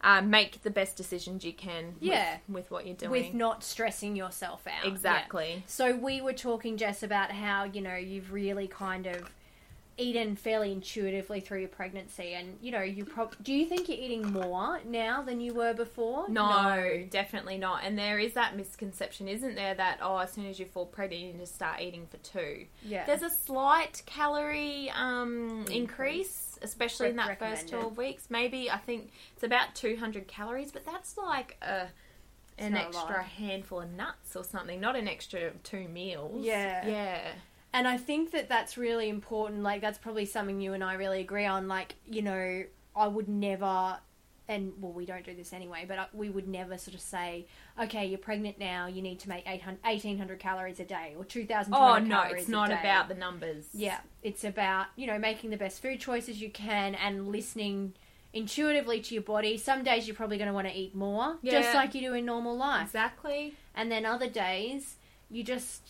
uh, 0.04 0.22
make 0.22 0.64
the 0.64 0.70
best 0.72 0.96
decisions 0.98 1.44
you 1.46 1.54
can. 1.54 1.88
with- 2.00 2.02
Yeah. 2.02 2.38
with, 2.50 2.72
what 2.72 2.86
you're 2.86 2.96
doing. 2.96 3.12
With 3.12 3.34
not 3.34 3.64
stressing 3.64 4.16
yourself 4.16 4.66
out. 4.68 4.84
Yeah. 4.86 4.92
exactly. 4.92 5.64
So 5.68 5.96
we 5.96 6.22
were 6.22 6.34
talking, 6.34 6.78
Jess, 6.78 7.04
about 7.04 7.32
how 7.32 7.66
you 7.66 7.82
know 7.82 7.96
you've 7.96 8.32
really 8.34 8.68
kind 8.68 9.06
of 9.08 9.30
eaten 9.98 10.36
fairly 10.36 10.72
intuitively 10.72 11.40
through 11.42 11.60
your 11.60 11.70
pregnancy, 11.70 12.34
and 12.34 12.58
you 12.62 12.72
know 12.72 12.82
you 12.82 13.06
prob- 13.06 13.36
do 13.44 13.54
you 13.54 13.66
think 13.68 13.88
you're 13.88 13.98
eating 14.00 14.32
more 14.32 14.80
now 14.86 15.22
than 15.22 15.40
you 15.40 15.54
were 15.54 15.74
before? 15.74 16.28
No, 16.30 17.06
definitely 17.12 17.58
not. 17.60 17.84
And 17.84 17.98
there 18.00 18.18
is 18.18 18.34
that 18.34 18.56
misconception, 18.58 19.28
isn't 19.28 19.54
there, 19.56 19.76
that 19.76 20.00
oh, 20.02 20.18
as 20.18 20.32
soon 20.32 20.48
as 20.48 20.60
you 20.60 20.66
fall 20.66 20.86
pregnant, 20.88 21.22
you 21.22 21.34
just 21.34 21.54
start 21.54 21.82
eating 21.82 22.08
for 22.10 22.18
two. 22.18 22.66
Yeah. 22.84 23.06
There's 23.06 23.22
a 23.22 23.30
slight 23.30 24.02
calorie 24.08 24.90
um, 24.96 25.66
Increase. 25.70 26.51
Especially 26.62 27.10
in 27.10 27.16
that 27.18 27.40
first 27.40 27.70
12 27.70 27.98
weeks. 27.98 28.28
Maybe 28.30 28.70
I 28.70 28.78
think 28.78 29.12
it's 29.34 29.44
about 29.44 29.76
200 29.76 30.28
calories, 30.28 30.72
but 30.72 30.86
that's 30.86 31.18
like 31.18 31.58
a, 31.62 31.88
an 32.58 32.76
extra 32.76 33.18
lot. 33.18 33.26
handful 33.26 33.82
of 33.82 33.92
nuts 33.92 34.36
or 34.36 34.44
something, 34.44 34.80
not 34.80 34.96
an 34.96 35.08
extra 35.08 35.52
two 35.64 35.88
meals. 35.88 36.46
Yeah. 36.46 36.88
Yeah. 36.88 37.32
And 37.74 37.88
I 37.88 37.98
think 37.98 38.32
that 38.32 38.50
that's 38.50 38.78
really 38.78 39.08
important. 39.08 39.64
Like, 39.64 39.82
that's 39.82 39.98
probably 39.98 40.26
something 40.26 40.60
you 40.60 40.74
and 40.74 40.84
I 40.84 40.96
really 40.96 41.22
agree 41.22 41.46
on. 41.46 41.68
Like, 41.68 41.96
you 42.06 42.22
know, 42.22 42.64
I 42.96 43.08
would 43.08 43.30
never, 43.30 43.98
and 44.52 44.74
well, 44.82 44.92
we 44.92 45.06
don't 45.06 45.24
do 45.24 45.34
this 45.34 45.54
anyway, 45.54 45.86
but 45.88 46.14
we 46.14 46.30
would 46.30 46.48
never 46.48 46.78
sort 46.78 46.94
of 46.94 47.00
say, 47.00 47.46
okay, 47.82 48.06
you're 48.06 48.20
pregnant 48.20 48.60
now, 48.60 48.86
you 48.86 49.02
need 49.02 49.20
to 49.22 49.30
make 49.30 49.48
800, 49.48 49.80
1,800 49.84 50.40
calories 50.40 50.80
a 50.80 50.84
day 50.84 51.16
or 51.18 51.24
2,200 51.24 51.74
Oh, 51.74 52.06
no, 52.06 52.24
it's 52.24 52.50
not 52.50 52.70
about 52.70 53.08
the 53.08 53.16
numbers. 53.16 53.68
Yeah, 53.74 54.00
it's 54.22 54.44
about, 54.44 54.88
you 54.98 55.08
know, 55.08 55.18
making 55.18 55.52
the 55.52 55.58
best 55.58 55.82
food 55.82 56.00
choices 56.02 56.42
you 56.42 56.50
can 56.50 56.96
and 56.96 57.30
listening 57.30 57.94
intuitively 58.34 59.00
to 59.00 59.14
your 59.14 59.24
body. 59.24 59.58
Some 59.58 59.84
days 59.84 60.06
you're 60.06 60.16
probably 60.16 60.38
going 60.38 60.50
to 60.50 60.54
want 60.54 60.68
to 60.68 60.78
eat 60.78 60.94
more, 60.94 61.38
just 61.44 61.74
like 61.74 61.96
you 61.96 62.02
do 62.02 62.14
in 62.14 62.26
normal 62.26 62.58
life. 62.58 62.88
Exactly. 62.88 63.54
And 63.74 63.90
then 63.90 64.06
other 64.06 64.30
days, 64.30 64.96
you 65.30 65.44
just 65.44 65.82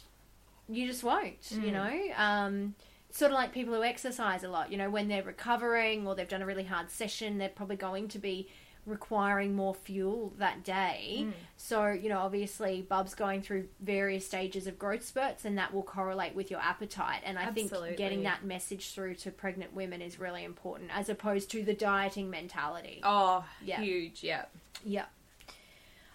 you 0.69 0.87
just 0.87 1.03
won't. 1.03 1.41
Mm. 1.41 1.65
You 1.65 1.71
know, 1.71 1.99
um, 2.15 2.75
sort 3.11 3.31
of 3.31 3.35
like 3.35 3.53
people 3.53 3.73
who 3.73 3.83
exercise 3.83 4.43
a 4.43 4.49
lot. 4.49 4.71
You 4.71 4.77
know, 4.77 4.89
when 4.89 5.07
they're 5.07 5.23
recovering 5.23 6.07
or 6.07 6.15
they've 6.15 6.27
done 6.27 6.41
a 6.41 6.45
really 6.45 6.63
hard 6.63 6.89
session, 6.89 7.37
they're 7.37 7.49
probably 7.49 7.75
going 7.75 8.07
to 8.09 8.19
be 8.19 8.49
requiring 8.85 9.55
more 9.55 9.75
fuel 9.75 10.33
that 10.39 10.63
day. 10.63 11.25
Mm. 11.25 11.33
So, 11.55 11.89
you 11.89 12.09
know, 12.09 12.19
obviously, 12.19 12.81
Bub's 12.81 13.13
going 13.13 13.41
through 13.43 13.67
various 13.79 14.25
stages 14.25 14.65
of 14.65 14.79
growth 14.79 15.05
spurts, 15.05 15.45
and 15.45 15.57
that 15.57 15.73
will 15.73 15.83
correlate 15.83 16.33
with 16.33 16.49
your 16.49 16.59
appetite. 16.59 17.21
And 17.23 17.37
I 17.37 17.43
Absolutely. 17.43 17.89
think 17.89 17.97
getting 17.97 18.23
that 18.23 18.43
message 18.43 18.93
through 18.93 19.15
to 19.15 19.31
pregnant 19.31 19.73
women 19.75 20.01
is 20.01 20.19
really 20.19 20.43
important, 20.43 20.89
as 20.93 21.09
opposed 21.09 21.51
to 21.51 21.63
the 21.63 21.75
dieting 21.75 22.29
mentality. 22.29 23.01
Oh, 23.03 23.45
Yeah. 23.63 23.81
huge. 23.81 24.23
Yeah. 24.23 24.45
Yeah. 24.83 25.05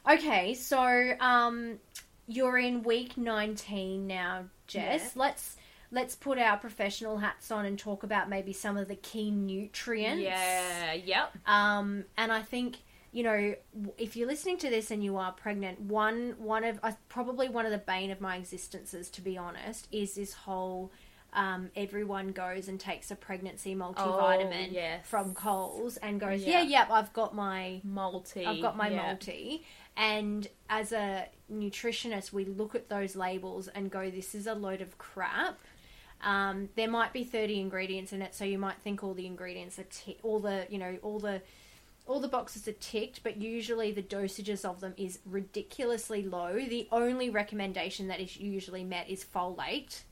Okay, 0.08 0.54
so 0.54 1.12
um, 1.20 1.78
you're 2.26 2.58
in 2.58 2.82
week 2.82 3.16
19 3.16 4.06
now, 4.06 4.44
Jess. 4.66 5.02
Yeah. 5.02 5.08
Let's 5.22 5.56
let's 5.90 6.14
put 6.14 6.38
our 6.38 6.56
professional 6.56 7.18
hats 7.18 7.50
on 7.50 7.64
and 7.64 7.78
talk 7.78 8.02
about 8.02 8.28
maybe 8.28 8.52
some 8.52 8.76
of 8.76 8.88
the 8.88 8.96
key 8.96 9.30
nutrients. 9.30 10.22
Yeah. 10.22 10.92
Yep. 10.94 11.36
Um, 11.46 12.04
and 12.16 12.32
I 12.32 12.42
think 12.42 12.78
you 13.12 13.22
know 13.22 13.54
if 13.96 14.16
you're 14.16 14.26
listening 14.28 14.58
to 14.58 14.68
this 14.70 14.90
and 14.90 15.02
you 15.02 15.16
are 15.16 15.32
pregnant, 15.32 15.80
one 15.80 16.34
one 16.38 16.64
of 16.64 16.78
uh, 16.82 16.92
probably 17.08 17.48
one 17.48 17.64
of 17.64 17.72
the 17.72 17.78
bane 17.78 18.10
of 18.10 18.20
my 18.20 18.36
existences, 18.36 19.08
to 19.10 19.20
be 19.20 19.36
honest, 19.38 19.88
is 19.92 20.14
this 20.14 20.32
whole. 20.32 20.90
Um, 21.32 21.68
everyone 21.76 22.28
goes 22.28 22.66
and 22.66 22.80
takes 22.80 23.10
a 23.10 23.14
pregnancy 23.14 23.74
multivitamin 23.74 24.68
Oh, 24.68 24.72
yes. 24.72 25.06
from 25.06 25.34
Coles 25.34 25.98
and 25.98 26.18
goes, 26.18 26.42
Yeah. 26.42 26.62
yeah, 26.62 26.68
yep, 26.78 26.90
I've 26.90 27.12
got 27.12 27.34
my 27.34 27.82
Multi. 27.84 28.46
I've 28.46 28.62
got 28.62 28.74
my 28.74 28.88
yeah. 28.88 29.02
multi. 29.08 29.62
And 29.98 30.48
as 30.70 30.92
a 30.92 31.26
nutritionist, 31.52 32.32
we 32.32 32.46
look 32.46 32.74
at 32.74 32.88
those 32.88 33.16
labels 33.16 33.68
and 33.68 33.90
go, 33.90 34.08
this 34.08 34.34
is 34.34 34.46
a 34.46 34.54
load 34.54 34.80
of 34.80 34.96
crap. 34.96 35.58
Um, 36.22 36.70
there 36.76 36.88
might 36.88 37.12
be 37.12 37.24
30 37.24 37.60
ingredients 37.60 38.12
in 38.12 38.22
it, 38.22 38.34
so 38.34 38.44
you 38.44 38.58
might 38.58 38.76
think 38.82 39.04
all 39.04 39.14
the 39.14 39.26
ingredients 39.26 39.78
are 39.78 39.84
ti- 39.84 40.18
all 40.22 40.40
the, 40.40 40.66
you 40.70 40.78
know, 40.78 40.96
all 41.02 41.18
the 41.18 41.42
all 42.06 42.20
the 42.20 42.28
boxes 42.28 42.68
are 42.68 42.72
ticked, 42.72 43.22
but 43.24 43.36
usually 43.36 43.90
the 43.90 44.02
dosages 44.02 44.64
of 44.64 44.80
them 44.80 44.94
is 44.96 45.18
ridiculously 45.26 46.22
low. 46.22 46.54
The 46.54 46.86
only 46.92 47.30
recommendation 47.30 48.06
that 48.08 48.20
is 48.20 48.36
usually 48.36 48.84
met 48.84 49.10
is 49.10 49.24
folate. 49.24 50.02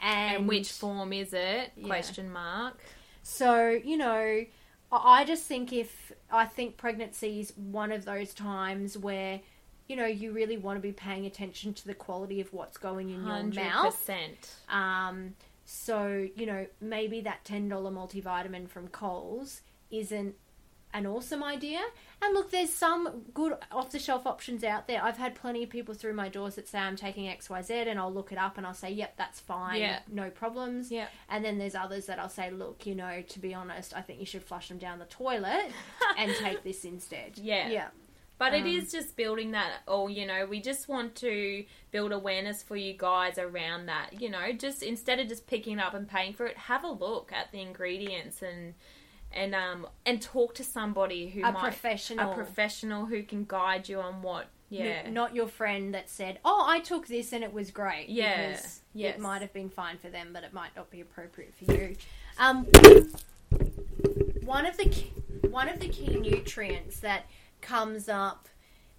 And, 0.00 0.36
And 0.38 0.48
which 0.48 0.72
form 0.72 1.12
is 1.12 1.32
it? 1.34 1.72
Yeah. 1.76 1.86
Question 1.86 2.32
mark. 2.32 2.80
so, 3.22 3.68
you 3.68 3.96
know, 3.98 4.44
I 4.90 5.20
I 5.20 5.24
just 5.24 5.44
think 5.44 5.72
if 5.72 6.10
I 6.30 6.46
think 6.46 6.76
pregnancy 6.78 7.40
is 7.40 7.52
one 7.56 7.92
of 7.92 8.04
those 8.06 8.32
times 8.34 8.96
where, 8.98 9.40
you 9.88 9.96
know, 9.96 10.06
you 10.06 10.32
really 10.32 10.56
want 10.56 10.78
to 10.78 10.80
be 10.80 10.92
paying 10.92 11.26
attention 11.26 11.74
to 11.74 11.86
the 11.86 11.94
quality 11.94 12.40
of 12.40 12.52
what's 12.52 12.78
going 12.78 13.10
in 13.10 13.22
your 13.26 13.36
mouth. 13.64 13.94
Um, 14.70 15.34
so, 15.72 16.28
you 16.36 16.44
know, 16.44 16.66
maybe 16.82 17.22
that 17.22 17.44
$10 17.44 17.70
multivitamin 17.70 18.68
from 18.68 18.88
Coles 18.88 19.62
isn't 19.90 20.34
an 20.92 21.06
awesome 21.06 21.42
idea. 21.42 21.80
And 22.20 22.34
look, 22.34 22.50
there's 22.50 22.68
some 22.68 23.22
good 23.32 23.54
off 23.70 23.90
the 23.90 23.98
shelf 23.98 24.26
options 24.26 24.64
out 24.64 24.86
there. 24.86 25.02
I've 25.02 25.16
had 25.16 25.34
plenty 25.34 25.62
of 25.62 25.70
people 25.70 25.94
through 25.94 26.12
my 26.12 26.28
doors 26.28 26.56
that 26.56 26.68
say 26.68 26.78
I'm 26.78 26.94
taking 26.94 27.24
XYZ 27.24 27.86
and 27.86 27.98
I'll 27.98 28.12
look 28.12 28.32
it 28.32 28.38
up 28.38 28.58
and 28.58 28.66
I'll 28.66 28.74
say, 28.74 28.90
yep, 28.90 29.16
that's 29.16 29.40
fine. 29.40 29.80
Yeah. 29.80 30.00
No 30.10 30.28
problems. 30.28 30.92
Yeah. 30.92 31.06
And 31.30 31.42
then 31.42 31.56
there's 31.56 31.74
others 31.74 32.04
that 32.04 32.18
I'll 32.18 32.28
say, 32.28 32.50
look, 32.50 32.84
you 32.86 32.94
know, 32.94 33.22
to 33.26 33.38
be 33.38 33.54
honest, 33.54 33.96
I 33.96 34.02
think 34.02 34.20
you 34.20 34.26
should 34.26 34.44
flush 34.44 34.68
them 34.68 34.76
down 34.76 34.98
the 34.98 35.06
toilet 35.06 35.72
and 36.18 36.34
take 36.38 36.62
this 36.64 36.84
instead. 36.84 37.38
Yeah. 37.38 37.70
Yeah. 37.70 37.88
But 38.42 38.54
it 38.54 38.62
Um, 38.62 38.66
is 38.66 38.90
just 38.90 39.14
building 39.14 39.52
that, 39.52 39.82
or 39.86 40.10
you 40.10 40.26
know, 40.26 40.46
we 40.46 40.58
just 40.60 40.88
want 40.88 41.14
to 41.16 41.64
build 41.92 42.10
awareness 42.10 42.60
for 42.60 42.74
you 42.74 42.92
guys 42.92 43.38
around 43.38 43.86
that. 43.86 44.20
You 44.20 44.30
know, 44.30 44.50
just 44.50 44.82
instead 44.82 45.20
of 45.20 45.28
just 45.28 45.46
picking 45.46 45.78
it 45.78 45.84
up 45.84 45.94
and 45.94 46.08
paying 46.08 46.34
for 46.34 46.46
it, 46.46 46.56
have 46.56 46.82
a 46.82 46.90
look 46.90 47.30
at 47.32 47.52
the 47.52 47.60
ingredients 47.60 48.42
and 48.42 48.74
and 49.30 49.54
um 49.54 49.86
and 50.04 50.20
talk 50.20 50.56
to 50.56 50.64
somebody 50.64 51.28
who 51.28 51.38
A 51.44 51.52
might 51.52 51.62
professional. 51.62 52.32
a 52.32 52.34
professional 52.34 53.06
who 53.06 53.22
can 53.22 53.44
guide 53.46 53.88
you 53.88 54.00
on 54.00 54.22
what. 54.22 54.48
Yeah, 54.70 55.08
Not 55.08 55.36
your 55.36 55.46
friend 55.46 55.94
that 55.94 56.10
said, 56.10 56.40
"Oh, 56.44 56.64
I 56.66 56.80
took 56.80 57.06
this 57.06 57.32
and 57.32 57.44
it 57.44 57.52
was 57.52 57.70
great." 57.70 58.08
Yeah, 58.08 58.48
because 58.54 58.80
yes. 58.92 59.14
it 59.14 59.20
might 59.20 59.40
have 59.42 59.52
been 59.52 59.70
fine 59.70 59.98
for 59.98 60.08
them, 60.08 60.30
but 60.32 60.42
it 60.42 60.52
might 60.52 60.74
not 60.74 60.90
be 60.90 61.00
appropriate 61.00 61.54
for 61.54 61.72
you. 61.72 61.94
Um, 62.38 62.66
one 64.44 64.66
of 64.66 64.76
the 64.78 64.88
key, 64.88 65.12
one 65.48 65.68
of 65.68 65.78
the 65.78 65.88
key 65.88 66.08
nutrients 66.18 66.98
that 67.00 67.26
comes 67.62 68.08
up, 68.08 68.48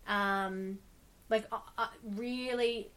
um, 0.07 0.79
like 1.29 1.45
uh, 1.51 1.57
uh, 1.77 1.87
really 2.15 2.89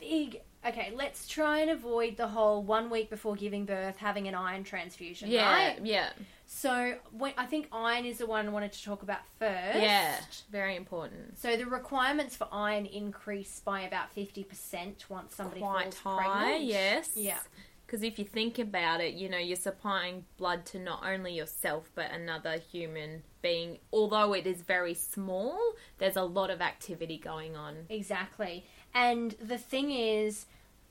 big. 0.00 0.40
Okay, 0.66 0.92
let's 0.94 1.28
try 1.28 1.60
and 1.60 1.70
avoid 1.70 2.16
the 2.16 2.26
whole 2.26 2.62
one 2.62 2.90
week 2.90 3.10
before 3.10 3.36
giving 3.36 3.64
birth 3.64 3.96
having 3.96 4.26
an 4.26 4.34
iron 4.34 4.64
transfusion. 4.64 5.30
yeah, 5.30 5.52
right? 5.52 5.78
yeah, 5.84 6.10
So 6.46 6.94
when, 7.12 7.32
I 7.38 7.46
think 7.46 7.68
iron 7.72 8.04
is 8.04 8.18
the 8.18 8.26
one 8.26 8.46
I 8.46 8.48
wanted 8.50 8.72
to 8.72 8.82
talk 8.82 9.02
about 9.04 9.20
first. 9.38 9.78
yeah. 9.78 10.16
Very 10.50 10.74
important. 10.74 11.38
So 11.38 11.56
the 11.56 11.66
requirements 11.66 12.34
for 12.34 12.48
iron 12.50 12.86
increase 12.86 13.60
by 13.64 13.82
about 13.82 14.10
fifty 14.12 14.42
percent 14.42 15.04
once 15.08 15.36
somebody 15.36 15.60
Quite 15.60 15.94
falls 15.94 16.20
high, 16.20 16.40
pregnant. 16.40 16.64
yes. 16.64 17.10
Yeah. 17.14 17.38
Because 17.86 18.02
if 18.02 18.18
you 18.18 18.24
think 18.24 18.58
about 18.58 19.00
it, 19.00 19.14
you 19.14 19.28
know, 19.30 19.38
you're 19.38 19.56
supplying 19.56 20.24
blood 20.38 20.66
to 20.66 20.78
not 20.80 21.04
only 21.06 21.32
yourself 21.34 21.90
but 21.94 22.10
another 22.10 22.58
human 22.58 23.22
being. 23.42 23.78
Although 23.92 24.32
it 24.34 24.46
is 24.46 24.62
very 24.62 24.94
small, 24.94 25.58
there's 25.98 26.16
a 26.16 26.22
lot 26.22 26.50
of 26.50 26.60
activity 26.60 27.18
going 27.18 27.56
on. 27.56 27.86
Exactly. 27.88 28.64
And 28.94 29.32
the 29.40 29.58
thing 29.58 29.90
is, 29.90 30.46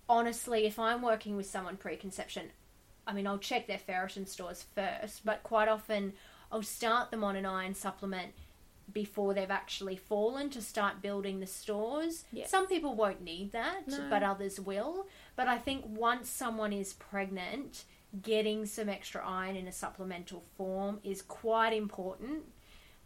honestly, 0.09 0.65
if 0.65 0.79
I'm 0.79 1.01
working 1.01 1.35
with 1.37 1.45
someone 1.45 1.77
preconception, 1.77 2.51
I 3.05 3.13
mean, 3.13 3.25
I'll 3.27 3.37
check 3.37 3.67
their 3.67 3.79
ferritin 3.79 4.27
stores 4.27 4.65
first, 4.75 5.23
but 5.25 5.43
quite 5.43 5.67
often 5.69 6.13
I'll 6.51 6.61
start 6.63 7.11
them 7.11 7.23
on 7.23 7.35
an 7.35 7.45
iron 7.45 7.73
supplement 7.73 8.33
before 8.93 9.33
they've 9.33 9.51
actually 9.51 9.97
fallen 9.97 10.49
to 10.49 10.61
start 10.61 11.01
building 11.01 11.39
the 11.41 11.45
stores. 11.45 12.23
Yes. 12.31 12.49
Some 12.49 12.67
people 12.67 12.95
won't 12.95 13.21
need 13.21 13.51
that, 13.51 13.87
No. 13.87 14.07
but 14.09 14.23
others 14.23 14.59
will. 14.61 15.07
But 15.35 15.47
I 15.49 15.57
think 15.57 15.83
once 15.85 16.29
someone 16.29 16.71
is 16.71 16.93
pregnant, 16.93 17.83
getting 18.21 18.65
some 18.65 18.89
extra 18.89 19.21
iron 19.25 19.55
in 19.55 19.67
a 19.67 19.71
supplemental 19.71 20.43
form 20.55 20.99
is 21.03 21.21
quite 21.21 21.73
important. 21.73 22.43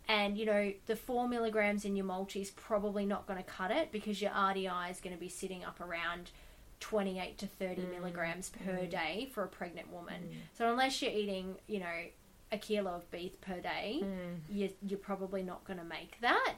And 0.08 0.38
you 0.38 0.46
know, 0.46 0.74
the 0.88 0.96
four 0.96 1.28
milligrams 1.28 1.86
in 1.86 1.96
your 1.96 2.06
multi 2.06 2.42
is 2.42 2.52
probably 2.52 3.06
not 3.06 3.28
going 3.28 3.38
to 3.38 3.50
cut 3.50 3.72
it 3.72 3.92
because 3.92 4.22
your 4.22 4.32
RDI 4.32 4.92
is 4.92 5.00
going 5.00 5.16
to 5.16 5.20
be 5.20 5.30
sitting 5.30 5.64
up 5.64 5.80
around 5.80 6.32
28 6.80 7.38
to 7.38 7.48
30 7.48 7.82
mm. 7.82 7.92
milligrams 7.92 8.50
per 8.50 8.74
mm. 8.74 8.90
day 8.90 9.30
for 9.34 9.44
a 9.44 9.48
pregnant 9.48 9.92
woman. 9.92 10.22
Mm. 10.24 10.36
So 10.58 10.70
unless 10.70 11.02
you're 11.02 11.12
eating, 11.12 11.56
you 11.68 11.80
know, 11.80 12.06
a 12.52 12.58
kilo 12.58 12.92
of 12.92 13.10
beef 13.12 13.40
per 13.40 13.60
day, 13.62 14.04
you, 14.50 14.70
you're 14.86 15.00
probably 15.00 15.44
not 15.44 15.64
going 15.64 15.80
to 15.80 15.86
make 15.86 16.20
that. 16.20 16.56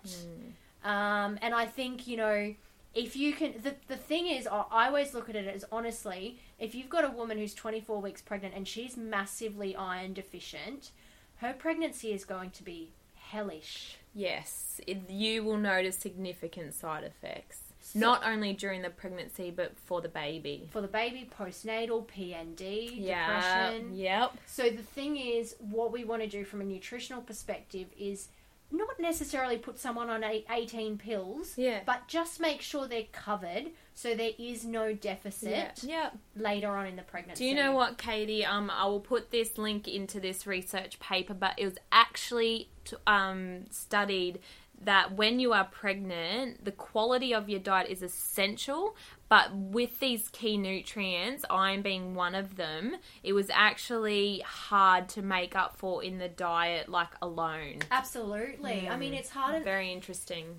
Um, 0.84 1.38
and 1.42 1.54
I 1.54 1.66
think, 1.66 2.08
you 2.08 2.18
know, 2.18 2.56
if 2.94 3.16
you 3.16 3.34
can, 3.34 3.54
the, 3.64 3.76
the 3.88 3.96
thing 3.98 4.28
is, 4.28 4.46
I 4.48 4.64
always 4.88 5.14
look 5.14 5.30
at 5.30 5.36
it 5.36 5.48
as 5.48 5.66
honestly, 5.72 6.40
if 6.60 6.76
you've 6.76 6.90
got 6.90 7.04
a 7.06 7.10
woman 7.10 7.38
who's 7.38 7.54
24 7.54 8.00
weeks 8.02 8.22
pregnant 8.22 8.54
and 8.56 8.68
she's 8.68 8.96
massively 8.96 9.76
iron 9.76 10.14
deficient, 10.14 10.92
her 11.38 11.54
pregnancy 11.54 12.14
is 12.14 12.24
going 12.26 12.52
to 12.52 12.64
be 12.64 12.90
hellish. 13.16 13.98
Yes, 14.14 14.80
it, 14.86 15.10
you 15.10 15.44
will 15.44 15.58
notice 15.58 15.98
significant 15.98 16.74
side 16.76 17.04
effects. 17.04 17.60
Not 17.96 18.26
only 18.26 18.54
during 18.54 18.82
the 18.82 18.90
pregnancy, 18.90 19.52
but 19.52 19.78
for 19.78 20.00
the 20.02 20.08
baby. 20.08 20.70
For 20.72 20.80
the 20.82 20.88
baby, 20.88 21.30
postnatal, 21.38 22.06
PND, 22.08 22.90
Yeah. 22.94 23.26
depression. 23.70 23.96
Yep. 23.98 24.38
So 24.46 24.70
the 24.70 24.82
thing 24.82 25.18
is, 25.18 25.56
what 25.60 25.92
we 25.92 26.04
want 26.06 26.22
to 26.22 26.28
do 26.28 26.46
from 26.46 26.62
a 26.62 26.64
nutritional 26.64 27.22
perspective 27.22 27.88
is 28.00 28.30
not 28.74 29.00
necessarily 29.00 29.58
put 29.58 29.78
someone 29.80 30.10
on 30.10 30.24
18 30.24 30.98
pills, 30.98 31.54
Yeah. 31.58 31.82
but 31.86 32.08
just 32.08 32.40
make 32.40 32.62
sure 32.62 32.88
they're 32.88 33.04
covered 33.12 33.68
so 33.94 34.16
there 34.16 34.32
is 34.40 34.66
no 34.66 34.94
deficit 34.94 35.84
Yeah. 35.84 36.10
later 36.36 36.70
on 36.76 36.88
in 36.88 36.96
the 36.96 37.04
pregnancy. 37.04 37.44
Do 37.44 37.50
you 37.50 37.56
know 37.56 37.72
what, 37.74 37.98
Katie? 38.00 38.44
Um, 38.44 38.72
I 38.72 38.86
will 38.88 39.00
put 39.00 39.30
this 39.30 39.58
link 39.60 39.88
into 39.88 40.20
this 40.20 40.48
research 40.48 41.00
paper, 41.00 41.36
but 41.36 41.54
it 41.58 41.66
was 41.66 41.78
actually 41.92 42.70
t- 42.84 42.98
um, 43.06 43.68
studied 43.70 44.40
that 44.82 45.14
when 45.14 45.40
you 45.40 45.54
are 45.54 45.66
pregnant, 45.66 46.66
the 46.66 46.72
quality 46.72 47.34
of 47.34 47.48
your 47.50 47.60
diet 47.60 47.90
is 47.90 48.02
essential. 48.02 48.96
But 49.34 49.56
with 49.56 50.00
these 50.00 50.30
key 50.30 50.58
nutrients, 50.58 51.44
iron 51.50 51.82
being 51.82 52.14
one 52.14 52.36
of 52.36 52.56
them, 52.56 52.98
it 53.24 53.34
was 53.34 53.50
actually 53.52 54.44
hard 54.46 55.10
to 55.10 55.24
make 55.24 55.56
up 55.56 55.76
for 55.76 56.04
in 56.04 56.20
the 56.20 56.28
diet, 56.30 56.88
like 56.88 57.10
alone. 57.20 57.80
Absolutely. 57.90 58.88
I 58.88 58.96
mean, 58.96 59.16
it's 59.16 59.32
hard. 59.32 59.64
Very 59.64 59.92
interesting. 59.92 60.56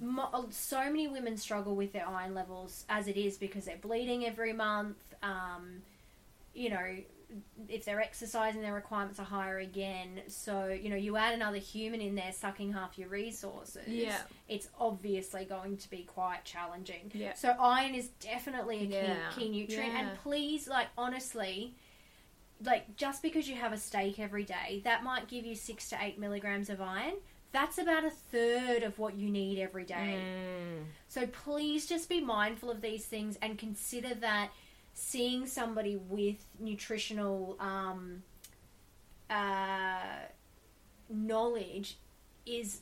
So 0.51 0.79
many 0.87 1.07
women 1.07 1.37
struggle 1.37 1.77
with 1.77 1.93
their 1.93 2.09
iron 2.09 2.35
levels 2.35 2.85
as 2.89 3.07
it 3.07 3.17
is 3.17 3.39
because 3.39 3.67
they're 3.67 3.77
bleeding 3.77 4.27
every 4.27 4.53
month. 4.53 4.97
Um, 5.23 5.83
you 6.53 6.71
know, 6.71 6.97
if 7.69 7.85
they're 7.85 8.01
exercising, 8.01 8.61
their 8.63 8.75
requirements 8.75 9.19
are 9.19 9.25
higher 9.25 9.59
again. 9.59 10.23
So 10.29 10.67
you 10.69 10.91
know, 10.91 10.97
you 10.97 11.17
add 11.17 11.35
another 11.35 11.59
human 11.59 12.01
in 12.01 12.15
there 12.15 12.33
sucking 12.33 12.73
half 12.73 12.99
your 12.99 13.09
resources. 13.09 13.89
Yeah. 13.89 14.19
it's 14.49 14.69
obviously 14.79 15.45
going 15.45 15.77
to 15.79 15.91
be 15.91 16.03
quite 16.05 16.45
challenging. 16.45 17.11
Yeah. 17.15 17.35
So 17.35 17.51
iron 17.59 17.95
is 17.95 18.09
definitely 18.21 18.77
a 18.85 18.87
key, 18.87 18.93
Yeah. 18.93 19.17
key 19.37 19.49
nutrient, 19.49 19.93
Yeah. 19.93 20.09
and 20.11 20.19
please, 20.19 20.69
like 20.69 20.89
honestly. 20.99 21.75
Like 22.63 22.97
just 22.97 23.21
because 23.21 23.49
you 23.49 23.57
have 23.57 23.73
a 23.73 23.77
steak 23.77 24.19
every 24.19 24.45
day, 24.45 24.81
that 24.85 25.03
might 25.03 25.29
give 25.29 25.45
you 25.45 25.55
six 25.57 25.89
to 25.91 25.99
eight 26.01 26.19
milligrams 26.19 26.71
of 26.71 26.81
iron. 26.81 27.15
That's 27.53 27.79
about 27.79 28.05
a 28.05 28.11
third 28.11 28.83
of 28.85 28.99
what 28.99 29.17
you 29.17 29.29
need 29.29 29.59
every 29.59 29.85
day. 29.85 30.19
Mm. 30.21 30.85
So 31.09 31.27
please 31.27 31.87
just 31.87 32.09
be 32.09 32.21
mindful 32.21 32.71
of 32.71 32.81
these 32.81 33.05
things 33.07 33.37
and 33.43 33.59
consider 33.59 34.15
that 34.15 34.51
seeing 34.95 35.47
somebody 35.47 35.97
with 35.97 36.37
nutritional 36.59 37.57
um, 37.61 38.23
uh, 39.29 39.99
knowledge 41.09 41.99
is 42.47 42.81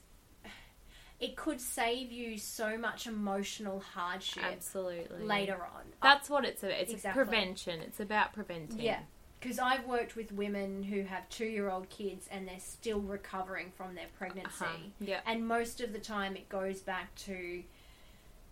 it 1.19 1.37
could 1.37 1.61
save 1.61 2.11
you 2.11 2.37
so 2.37 2.77
much 2.77 3.07
emotional 3.07 3.81
hardship 3.81 4.43
Absolutely. 4.45 5.25
later 5.25 5.55
on. 5.55 5.83
That's 6.03 6.29
what 6.29 6.45
it's 6.45 6.63
about. 6.63 6.81
It's 6.81 6.93
Exactly. 6.93 7.25
prevention. 7.25 7.81
It's 7.81 8.01
about 8.01 8.33
preventing. 8.33 8.81
Yeah. 8.81 9.01
Because 9.39 9.59
I've 9.59 9.87
worked 9.87 10.15
with 10.17 10.33
women 10.33 10.83
who 10.83 11.03
have 11.03 11.29
two 11.29 11.47
year 11.47 11.71
old 11.71 11.89
kids 11.89 12.29
and 12.31 12.47
they're 12.47 12.59
still 12.59 13.01
recovering 13.01 13.73
from 13.77 13.95
their 13.95 14.07
pregnancy. 14.19 14.65
Uh-huh. 14.65 14.77
Yeah. 15.01 15.21
And 15.25 15.47
most 15.47 15.81
of 15.81 15.93
the 15.93 15.99
time 15.99 16.35
it 16.37 16.49
goes 16.49 16.81
back 16.81 17.15
to 17.27 17.63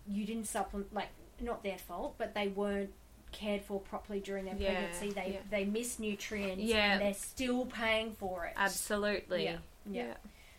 you 0.06 0.24
didn't 0.24 0.46
supplement, 0.46 0.94
like, 0.94 1.08
not 1.40 1.62
their 1.62 1.78
fault, 1.78 2.14
but 2.18 2.34
they 2.34 2.48
weren't 2.48 2.92
cared 3.32 3.62
for 3.62 3.80
properly 3.80 4.20
during 4.20 4.44
their 4.44 4.56
Yeah, 4.56 4.72
pregnancy. 4.74 5.10
They 5.10 5.32
yeah. 5.34 5.40
they 5.50 5.64
miss 5.64 5.98
nutrients 5.98 6.62
Yeah. 6.62 6.92
and 6.92 7.00
they're 7.02 7.14
still 7.14 7.66
paying 7.66 8.12
for 8.12 8.46
it. 8.46 8.54
Absolutely. 8.56 9.44
Yeah. 9.44 9.56
Yeah. 9.90 10.14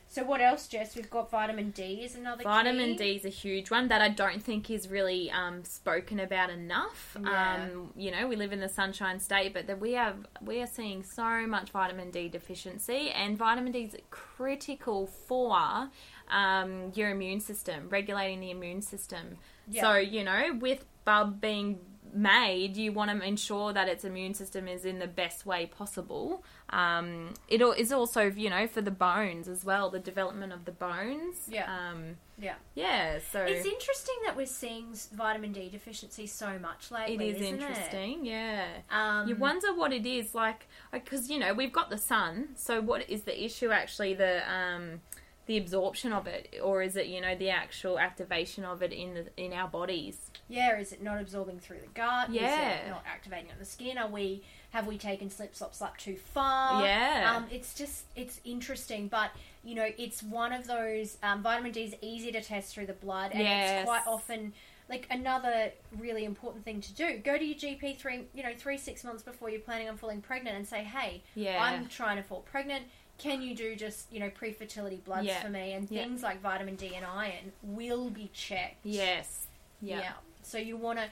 So 0.07 0.25
what 0.25 0.41
else, 0.41 0.67
Jess? 0.67 0.97
We've 0.97 1.09
got 1.09 1.31
vitamin 1.31 1.71
D 1.71 2.01
is 2.03 2.15
another 2.15 2.43
Vitamin 2.43 2.97
key. 2.97 3.11
D 3.11 3.15
is 3.15 3.23
a 3.23 3.29
huge 3.29 3.71
one 3.71 3.87
that 3.87 4.01
I 4.01 4.09
don't 4.09 4.43
think 4.43 4.69
is 4.69 4.89
really 4.89 5.31
um, 5.31 5.63
spoken 5.63 6.19
about 6.19 6.49
enough. 6.49 7.15
Yeah. 7.23 7.67
Um, 7.71 7.93
you 7.95 8.11
know, 8.11 8.27
we 8.27 8.35
live 8.35 8.51
in 8.51 8.59
the 8.59 8.67
Sunshine 8.67 9.21
State, 9.21 9.53
but 9.53 9.67
that 9.67 9.79
we 9.79 9.93
have 9.93 10.17
we 10.41 10.59
are 10.61 10.67
seeing 10.67 11.01
so 11.03 11.47
much 11.47 11.69
vitamin 11.69 12.11
D 12.11 12.27
deficiency, 12.27 13.09
and 13.11 13.37
vitamin 13.37 13.71
D 13.71 13.83
is 13.83 13.95
critical 14.09 15.07
for 15.07 15.87
um, 16.29 16.91
your 16.93 17.11
immune 17.11 17.39
system, 17.39 17.87
regulating 17.89 18.41
the 18.41 18.51
immune 18.51 18.81
system. 18.81 19.37
Yeah. 19.69 19.83
So 19.83 19.95
you 19.95 20.25
know, 20.25 20.57
with 20.59 20.83
bub 21.05 21.39
being 21.39 21.79
made, 22.13 22.77
you 22.77 22.91
want 22.91 23.11
to 23.11 23.25
ensure 23.25 23.73
that 23.73 23.87
its 23.87 24.03
immune 24.03 24.33
system 24.33 24.67
is 24.67 24.85
in 24.85 24.99
the 24.99 25.07
best 25.07 25.45
way 25.45 25.65
possible. 25.65 26.43
Um, 26.69 27.33
it 27.47 27.61
is 27.61 27.91
also, 27.91 28.23
you 28.23 28.49
know, 28.49 28.67
for 28.67 28.81
the 28.81 28.91
bones 28.91 29.47
as 29.47 29.63
well, 29.65 29.89
the 29.89 29.99
development 29.99 30.53
of 30.53 30.65
the 30.65 30.71
bones. 30.71 31.47
Yeah. 31.47 31.65
Um, 31.73 32.17
Yeah. 32.37 32.55
yeah, 32.75 33.19
so 33.31 33.41
It's 33.43 33.65
interesting 33.65 34.15
that 34.25 34.35
we're 34.35 34.45
seeing 34.45 34.95
vitamin 35.13 35.51
D 35.51 35.69
deficiency 35.69 36.25
so 36.27 36.57
much 36.59 36.89
lately. 36.91 37.29
it 37.29 37.35
is 37.35 37.41
interesting. 37.41 38.25
Yeah. 38.25 38.65
Um, 38.89 39.27
you 39.27 39.35
wonder 39.35 39.73
what 39.75 39.93
it 39.93 40.05
is 40.05 40.33
like 40.33 40.67
because 40.91 41.29
you 41.29 41.37
know 41.39 41.53
we've 41.53 41.73
got 41.73 41.89
the 41.89 41.97
sun. 41.99 42.49
So 42.55 42.81
what 42.81 43.09
is 43.09 43.23
the 43.23 43.43
issue 43.45 43.69
actually? 43.71 44.13
The 44.15 44.41
um, 44.51 45.01
the 45.45 45.57
absorption 45.57 46.13
of 46.13 46.27
it, 46.27 46.55
or 46.63 46.81
is 46.81 46.95
it 46.95 47.07
you 47.07 47.21
know 47.21 47.35
the 47.35 47.49
actual 47.49 47.99
activation 47.99 48.63
of 48.63 48.81
it 48.81 48.91
in 48.93 49.13
the 49.13 49.25
in 49.37 49.53
our 49.53 49.67
bodies? 49.67 50.30
Yeah, 50.51 50.77
is 50.79 50.91
it 50.91 51.01
not 51.01 51.19
absorbing 51.21 51.59
through 51.59 51.79
the 51.79 51.87
gut? 51.93 52.29
Is 52.29 52.35
Yeah. 52.35 52.71
it 52.71 52.89
not 52.89 53.03
activating 53.07 53.51
on 53.51 53.57
the 53.59 53.65
skin? 53.65 53.97
Are 53.97 54.07
we 54.09 54.43
have 54.71 54.87
we 54.87 54.97
taken 54.97 55.29
slip 55.29 55.55
slop 55.55 55.73
slap 55.75 55.97
too 55.97 56.17
far? 56.17 56.85
Yeah. 56.85 57.33
Um, 57.35 57.45
it's 57.51 57.73
just 57.73 58.05
it's 58.15 58.39
interesting, 58.43 59.07
but 59.07 59.31
you 59.63 59.75
know, 59.75 59.87
it's 59.97 60.21
one 60.21 60.51
of 60.53 60.67
those 60.67 61.17
um, 61.23 61.41
vitamin 61.41 61.71
D 61.71 61.83
is 61.83 61.95
easy 62.01 62.31
to 62.33 62.41
test 62.41 62.73
through 62.73 62.87
the 62.87 62.93
blood, 62.93 63.31
and 63.31 63.41
Yes. 63.43 63.81
it's 63.81 63.85
quite 63.85 64.05
often 64.07 64.53
like 64.89 65.07
another 65.09 65.71
really 65.97 66.25
important 66.25 66.65
thing 66.65 66.81
to 66.81 66.93
do. 66.93 67.17
Go 67.19 67.37
to 67.37 67.45
your 67.45 67.55
GP 67.57 67.97
three 67.97 68.25
you 68.33 68.43
know 68.43 68.53
three 68.57 68.77
six 68.77 69.03
months 69.05 69.23
before 69.23 69.49
you're 69.49 69.61
planning 69.61 69.87
on 69.87 69.95
falling 69.97 70.21
pregnant, 70.21 70.57
and 70.57 70.67
say, 70.67 70.83
hey, 70.83 71.23
Yeah. 71.35 71.63
I'm 71.63 71.87
trying 71.87 72.17
to 72.17 72.23
fall 72.23 72.41
pregnant. 72.41 72.85
Can 73.17 73.41
you 73.41 73.55
do 73.55 73.75
just 73.75 74.11
you 74.11 74.19
know 74.19 74.29
pre-fertility 74.31 74.97
bloods 75.05 75.27
Yeah. 75.27 75.41
for 75.41 75.49
me? 75.49 75.73
And 75.73 75.89
Yeah. 75.89 76.03
things 76.03 76.23
like 76.23 76.41
vitamin 76.41 76.75
D 76.75 76.93
and 76.95 77.05
iron 77.05 77.53
will 77.63 78.09
be 78.09 78.29
checked. 78.33 78.85
yes. 78.85 79.47
Yeah. 79.83 80.13
So 80.43 80.57
you 80.57 80.77
want 80.77 80.99
to. 80.99 81.05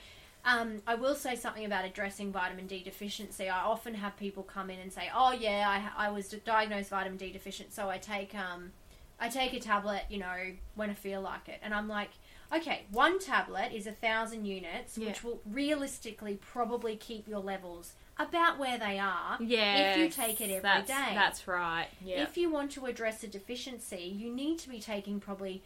Um, 0.45 0.81
I 0.87 0.95
will 0.95 1.15
say 1.15 1.35
something 1.35 1.65
about 1.65 1.83
addressing 1.83 2.31
vitamin 2.31 2.65
D 2.65 2.81
deficiency. 2.81 3.49
I 3.49 3.59
often 3.59 3.93
have 3.95 4.15
people 4.17 4.43
come 4.43 4.69
in 4.69 4.79
and 4.79 4.91
say, 4.91 5.09
"Oh 5.13 5.33
yeah, 5.33 5.65
I, 5.97 6.07
I 6.07 6.11
was 6.11 6.29
diagnosed 6.29 6.89
vitamin 6.89 7.17
D 7.17 7.31
deficient, 7.31 7.73
so 7.73 7.89
I 7.89 7.97
take 7.97 8.33
um, 8.35 8.71
I 9.19 9.27
take 9.29 9.53
a 9.53 9.59
tablet, 9.59 10.03
you 10.09 10.17
know, 10.19 10.53
when 10.75 10.89
I 10.89 10.93
feel 10.93 11.21
like 11.21 11.49
it." 11.49 11.59
And 11.61 11.73
I'm 11.73 11.89
like, 11.89 12.11
"Okay, 12.55 12.83
one 12.89 13.19
tablet 13.19 13.73
is 13.73 13.85
a 13.85 13.91
thousand 13.91 14.45
units, 14.45 14.97
Yeah. 14.97 15.07
which 15.09 15.23
will 15.25 15.41
realistically 15.45 16.35
probably 16.41 16.95
keep 16.95 17.27
your 17.27 17.41
levels 17.41 17.93
about 18.17 18.57
where 18.57 18.77
they 18.77 18.97
are 18.97 19.37
Yeah. 19.41 19.91
if 19.91 19.97
you 19.97 20.09
take 20.09 20.39
it 20.41 20.45
every 20.45 20.61
day. 20.61 20.85
that's, 20.87 20.87
That's 20.87 21.47
right. 21.49 21.87
Yeah. 22.03 22.23
If 22.23 22.37
you 22.37 22.49
want 22.49 22.71
to 22.71 22.85
address 22.85 23.23
a 23.23 23.27
deficiency, 23.27 24.03
you 24.03 24.33
need 24.33 24.57
to 24.59 24.69
be 24.69 24.79
taking 24.79 25.19
probably 25.19 25.63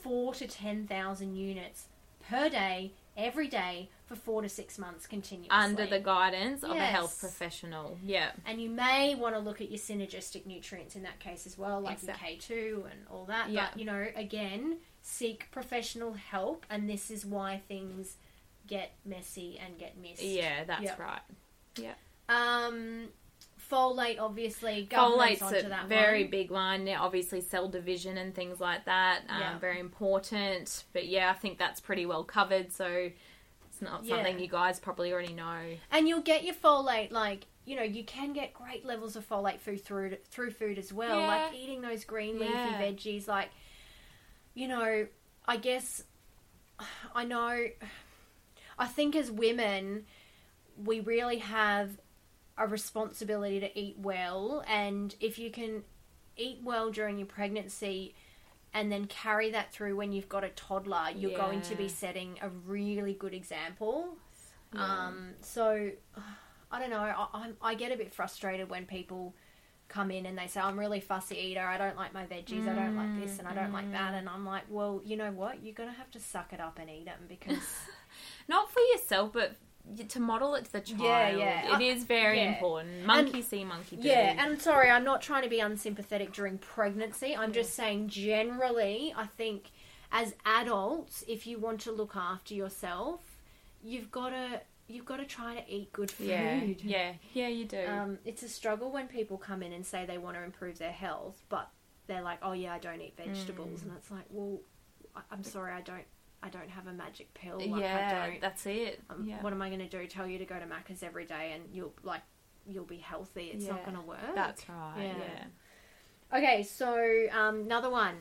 four 0.00 0.34
to 0.34 0.46
ten 0.46 0.86
thousand 0.86 1.36
units 1.36 1.86
per 2.28 2.48
day, 2.48 2.92
every 3.16 3.48
day, 3.48 3.88
for 4.06 4.16
four 4.16 4.42
to 4.42 4.48
six 4.48 4.78
months 4.78 5.06
continuously. 5.06 5.50
Under 5.50 5.86
the 5.86 5.98
guidance 6.00 6.62
of 6.62 6.72
a 6.72 6.80
health 6.80 7.18
professional. 7.20 7.98
Yeah. 8.04 8.32
and 8.46 8.60
you 8.60 8.68
may 8.70 9.14
want 9.14 9.34
to 9.34 9.38
look 9.40 9.60
at 9.60 9.70
your 9.70 9.78
synergistic 9.78 10.44
nutrients 10.46 10.94
in 10.96 11.02
that 11.04 11.20
case 11.20 11.46
as 11.46 11.56
well, 11.56 11.80
like 11.80 11.94
Exact- 11.98 12.20
your 12.20 12.28
K 12.30 12.36
two 12.36 12.84
and 12.90 13.00
all 13.10 13.24
that. 13.26 13.50
Yeah. 13.50 13.68
But 13.72 13.78
you 13.78 13.86
know, 13.86 14.06
again, 14.14 14.78
seek 15.02 15.50
professional 15.50 16.12
help, 16.14 16.66
and 16.70 16.88
this 16.88 17.10
is 17.10 17.24
why 17.24 17.62
things 17.68 18.16
get 18.66 18.92
messy 19.04 19.58
and 19.64 19.78
get 19.78 19.96
missed. 19.98 20.22
Yeah, 20.22 20.64
that's 20.64 20.82
Yep. 20.84 20.98
right. 20.98 21.22
Yeah. 21.76 21.94
Um, 22.28 23.08
folate, 23.70 24.20
obviously, 24.20 24.86
Folate's 24.90 25.42
onto 25.42 25.66
a 25.66 25.68
that 25.68 25.86
very 25.86 26.22
one. 26.22 26.30
big 26.30 26.50
one. 26.50 26.86
Yeah, 26.86 27.00
obviously, 27.00 27.40
cell 27.40 27.68
division 27.68 28.16
and 28.18 28.34
things 28.34 28.60
like 28.60 28.84
that, 28.84 29.22
um, 29.28 29.40
Yeah. 29.40 29.58
very 29.58 29.80
important. 29.80 30.84
But 30.92 31.06
yeah, 31.06 31.30
I 31.30 31.34
think 31.34 31.58
that's 31.58 31.80
pretty 31.80 32.06
well 32.06 32.24
covered. 32.24 32.72
So 32.72 33.10
it's 33.66 33.82
not 33.82 34.04
Yeah. 34.04 34.16
something 34.16 34.38
you 34.38 34.48
guys 34.48 34.78
probably 34.80 35.12
already 35.12 35.32
know. 35.34 35.76
And 35.90 36.08
you'll 36.08 36.22
get 36.22 36.44
your 36.44 36.54
folate, 36.54 37.10
like 37.10 37.46
you 37.66 37.76
know, 37.76 37.82
you 37.82 38.04
can 38.04 38.34
get 38.34 38.52
great 38.52 38.84
levels 38.84 39.16
of 39.16 39.26
folate 39.26 39.58
food 39.58 39.82
through 39.82 40.16
through 40.26 40.50
food 40.50 40.76
as 40.78 40.92
well, 40.92 41.20
Yeah. 41.20 41.26
like 41.26 41.54
eating 41.54 41.80
those 41.80 42.04
green 42.04 42.38
leafy 42.38 42.52
veggies. 42.52 43.26
Like, 43.26 43.48
you 44.52 44.68
know, 44.68 45.06
I 45.46 45.56
guess 45.56 46.04
I 47.14 47.24
know. 47.24 47.68
I 48.78 48.86
think 48.86 49.14
as 49.16 49.30
women, 49.30 50.04
we 50.76 51.00
really 51.00 51.38
have 51.38 51.90
a 52.56 52.66
responsibility 52.66 53.60
to 53.60 53.78
eat 53.78 53.96
well, 53.98 54.64
and 54.68 55.14
if 55.20 55.38
you 55.38 55.50
can 55.50 55.82
eat 56.36 56.60
well 56.62 56.90
during 56.90 57.18
your 57.18 57.26
pregnancy. 57.26 58.14
And 58.76 58.90
then 58.90 59.04
carry 59.04 59.52
that 59.52 59.72
through 59.72 59.94
when 59.94 60.10
you've 60.10 60.28
got 60.28 60.42
a 60.42 60.48
toddler, 60.48 61.06
you're 61.14 61.38
going 61.38 61.60
to 61.60 61.76
be 61.76 61.86
setting 61.86 62.40
a 62.42 62.48
really 62.66 63.14
good 63.14 63.32
example. 63.32 64.16
Yeah. 64.74 64.82
Um, 64.82 65.34
so 65.42 65.92
I 66.72 66.80
don't 66.80 66.90
know. 66.90 66.98
I, 66.98 67.50
I 67.62 67.74
get 67.74 67.92
a 67.92 67.96
bit 67.96 68.12
frustrated 68.12 68.68
when 68.68 68.84
people 68.84 69.32
come 69.86 70.10
in 70.10 70.26
and 70.26 70.36
they 70.36 70.48
say, 70.48 70.58
"I'm 70.58 70.76
really 70.76 70.98
fussy 70.98 71.36
eater. 71.36 71.60
I 71.60 71.78
don't 71.78 71.96
like 71.96 72.12
my 72.12 72.26
veggies. 72.26 72.66
I 72.66 72.74
don't 72.74 72.96
like 72.96 73.20
this 73.20 73.38
and 73.38 73.46
I 73.46 73.54
don't 73.54 73.72
like 73.72 73.92
that." 73.92 74.14
And 74.14 74.28
I'm 74.28 74.44
like, 74.44 74.64
"Well, 74.68 75.00
you 75.04 75.16
know 75.16 75.30
what? 75.30 75.62
You're 75.62 75.74
gonna 75.74 75.92
have 75.92 76.10
to 76.10 76.18
suck 76.18 76.52
it 76.52 76.58
up 76.58 76.80
and 76.80 76.90
eat 76.90 77.04
them 77.04 77.20
because 77.28 77.58
Not 78.48 78.70
for 78.70 78.80
yourself, 78.92 79.32
but 79.32 79.56
to 80.08 80.20
model 80.20 80.54
it 80.54 80.64
to 80.66 80.72
the 80.72 80.80
child. 80.80 81.00
Yeah, 81.02 81.30
yeah. 81.36 81.76
It 81.78 81.82
is 81.82 82.04
very 82.04 82.38
yeah. 82.38 82.54
important. 82.54 83.04
Monkey 83.04 83.42
see, 83.42 83.64
monkey 83.64 83.96
do. 83.96 84.08
yeah." 84.08 84.30
And 84.30 84.40
I'm 84.40 84.60
sorry, 84.60 84.90
I'm 84.90 85.04
not 85.04 85.22
trying 85.22 85.42
to 85.44 85.48
be 85.48 85.60
unsympathetic 85.60 86.32
during 86.32 86.58
pregnancy. 86.58 87.36
I'm 87.36 87.52
just 87.52 87.74
saying 87.74 88.08
generally, 88.08 89.14
I 89.16 89.26
think 89.26 89.70
as 90.10 90.34
adults, 90.46 91.24
if 91.28 91.46
you 91.46 91.58
want 91.58 91.80
to 91.82 91.92
look 91.92 92.16
after 92.16 92.54
yourself, 92.54 93.20
you've 93.82 94.10
got 94.10 94.30
to 94.30 94.60
you've 94.86 95.04
got 95.06 95.16
to 95.16 95.24
try 95.24 95.54
to 95.54 95.62
eat 95.74 95.92
good 95.92 96.10
food. 96.10 96.26
yeah, 96.26 96.60
yeah, 96.82 97.12
yeah, 97.32 97.48
you 97.48 97.64
do. 97.64 97.84
Um, 97.86 98.18
it's 98.24 98.42
a 98.42 98.48
struggle 98.48 98.90
when 98.90 99.08
people 99.08 99.38
come 99.38 99.62
in 99.62 99.72
and 99.72 99.84
say 99.84 100.04
they 100.06 100.18
want 100.18 100.36
to 100.36 100.42
improve 100.42 100.78
their 100.78 100.92
health, 100.92 101.42
but 101.48 101.70
they're 102.06 102.22
like, 102.22 102.38
"Oh 102.42 102.52
yeah, 102.52 102.74
I 102.74 102.78
don't 102.78 103.00
eat 103.00 103.14
vegetables," 103.16 103.80
Mm. 103.80 103.84
and 103.84 103.92
it's 103.96 104.10
like, 104.10 104.26
"Well, 104.30 104.60
I'm 105.30 105.42
sorry, 105.44 105.72
I 105.72 105.80
don't, 105.80 106.04
I 106.44 106.48
don't 106.50 106.68
have 106.68 106.86
a 106.86 106.92
magic 106.92 107.32
pill. 107.32 107.56
Like, 107.58 107.80
yeah, 107.80 108.22
I 108.22 108.30
don't. 108.30 108.40
that's 108.40 108.66
it. 108.66 109.02
Um, 109.08 109.24
yeah. 109.26 109.40
What 109.40 109.54
am 109.54 109.62
I 109.62 109.68
going 109.68 109.80
to 109.80 109.88
do? 109.88 110.06
Tell 110.06 110.26
you 110.26 110.38
to 110.38 110.44
go 110.44 110.56
to 110.58 110.66
Macca's 110.66 111.02
every 111.02 111.24
day 111.24 111.52
and 111.54 111.64
you'll 111.72 111.94
like, 112.02 112.20
you'll 112.66 112.84
be 112.84 112.98
healthy? 112.98 113.50
It's 113.52 113.66
not 113.66 113.84
going 113.84 113.96
to 113.96 114.02
work. 114.02 114.18
That's 114.34 114.68
right. 114.68 114.94
Yeah. 114.98 115.14
Yeah. 116.32 116.38
okay. 116.38 116.62
So 116.62 117.26
um, 117.32 117.62
another 117.62 117.88
one 117.88 118.16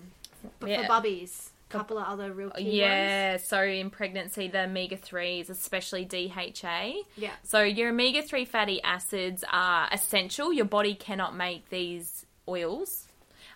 for, 0.61 0.69
Yeah. 0.69 0.87
for 0.87 0.93
bubbies, 0.93 1.49
couple 1.67 1.97
of 1.97 2.05
other 2.07 2.31
real 2.31 2.51
key 2.51 2.63
ones. 2.63 2.73
Yeah, 2.75 3.37
so 3.37 3.61
in 3.63 3.89
pregnancy, 3.89 4.47
the 4.47 4.61
omega 4.65 4.95
3s, 4.95 5.49
especially 5.49 6.05
DHA. 6.05 6.93
Yeah. 7.17 7.31
So 7.43 7.61
your 7.63 7.89
omega 7.89 8.21
3 8.21 8.45
fatty 8.45 8.81
acids 8.83 9.43
are 9.51 9.89
essential. 9.91 10.53
Your 10.53 10.65
body 10.65 10.95
cannot 10.95 11.35
make 11.35 11.69
these 11.69 12.25
oils. 12.47 13.07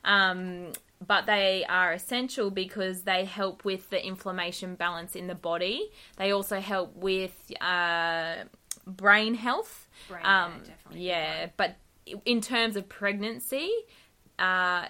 Um, 0.03 0.71
but 1.07 1.25
they 1.25 1.65
are 1.69 1.93
essential 1.93 2.51
because 2.51 3.03
they 3.03 3.25
help 3.25 3.63
with 3.63 3.89
the 3.89 4.05
inflammation 4.05 4.75
balance 4.75 5.15
in 5.15 5.27
the 5.27 5.35
body. 5.35 5.89
They 6.17 6.31
also 6.31 6.59
help 6.59 6.95
with 6.95 7.51
uh, 7.61 8.35
brain 8.85 9.35
health. 9.35 9.87
Brain, 10.09 10.25
um, 10.25 10.61
definitely. 10.65 11.07
yeah, 11.07 11.47
but 11.55 11.77
in 12.25 12.41
terms 12.41 12.75
of 12.75 12.89
pregnancy, 12.89 13.71
uh, 14.37 14.87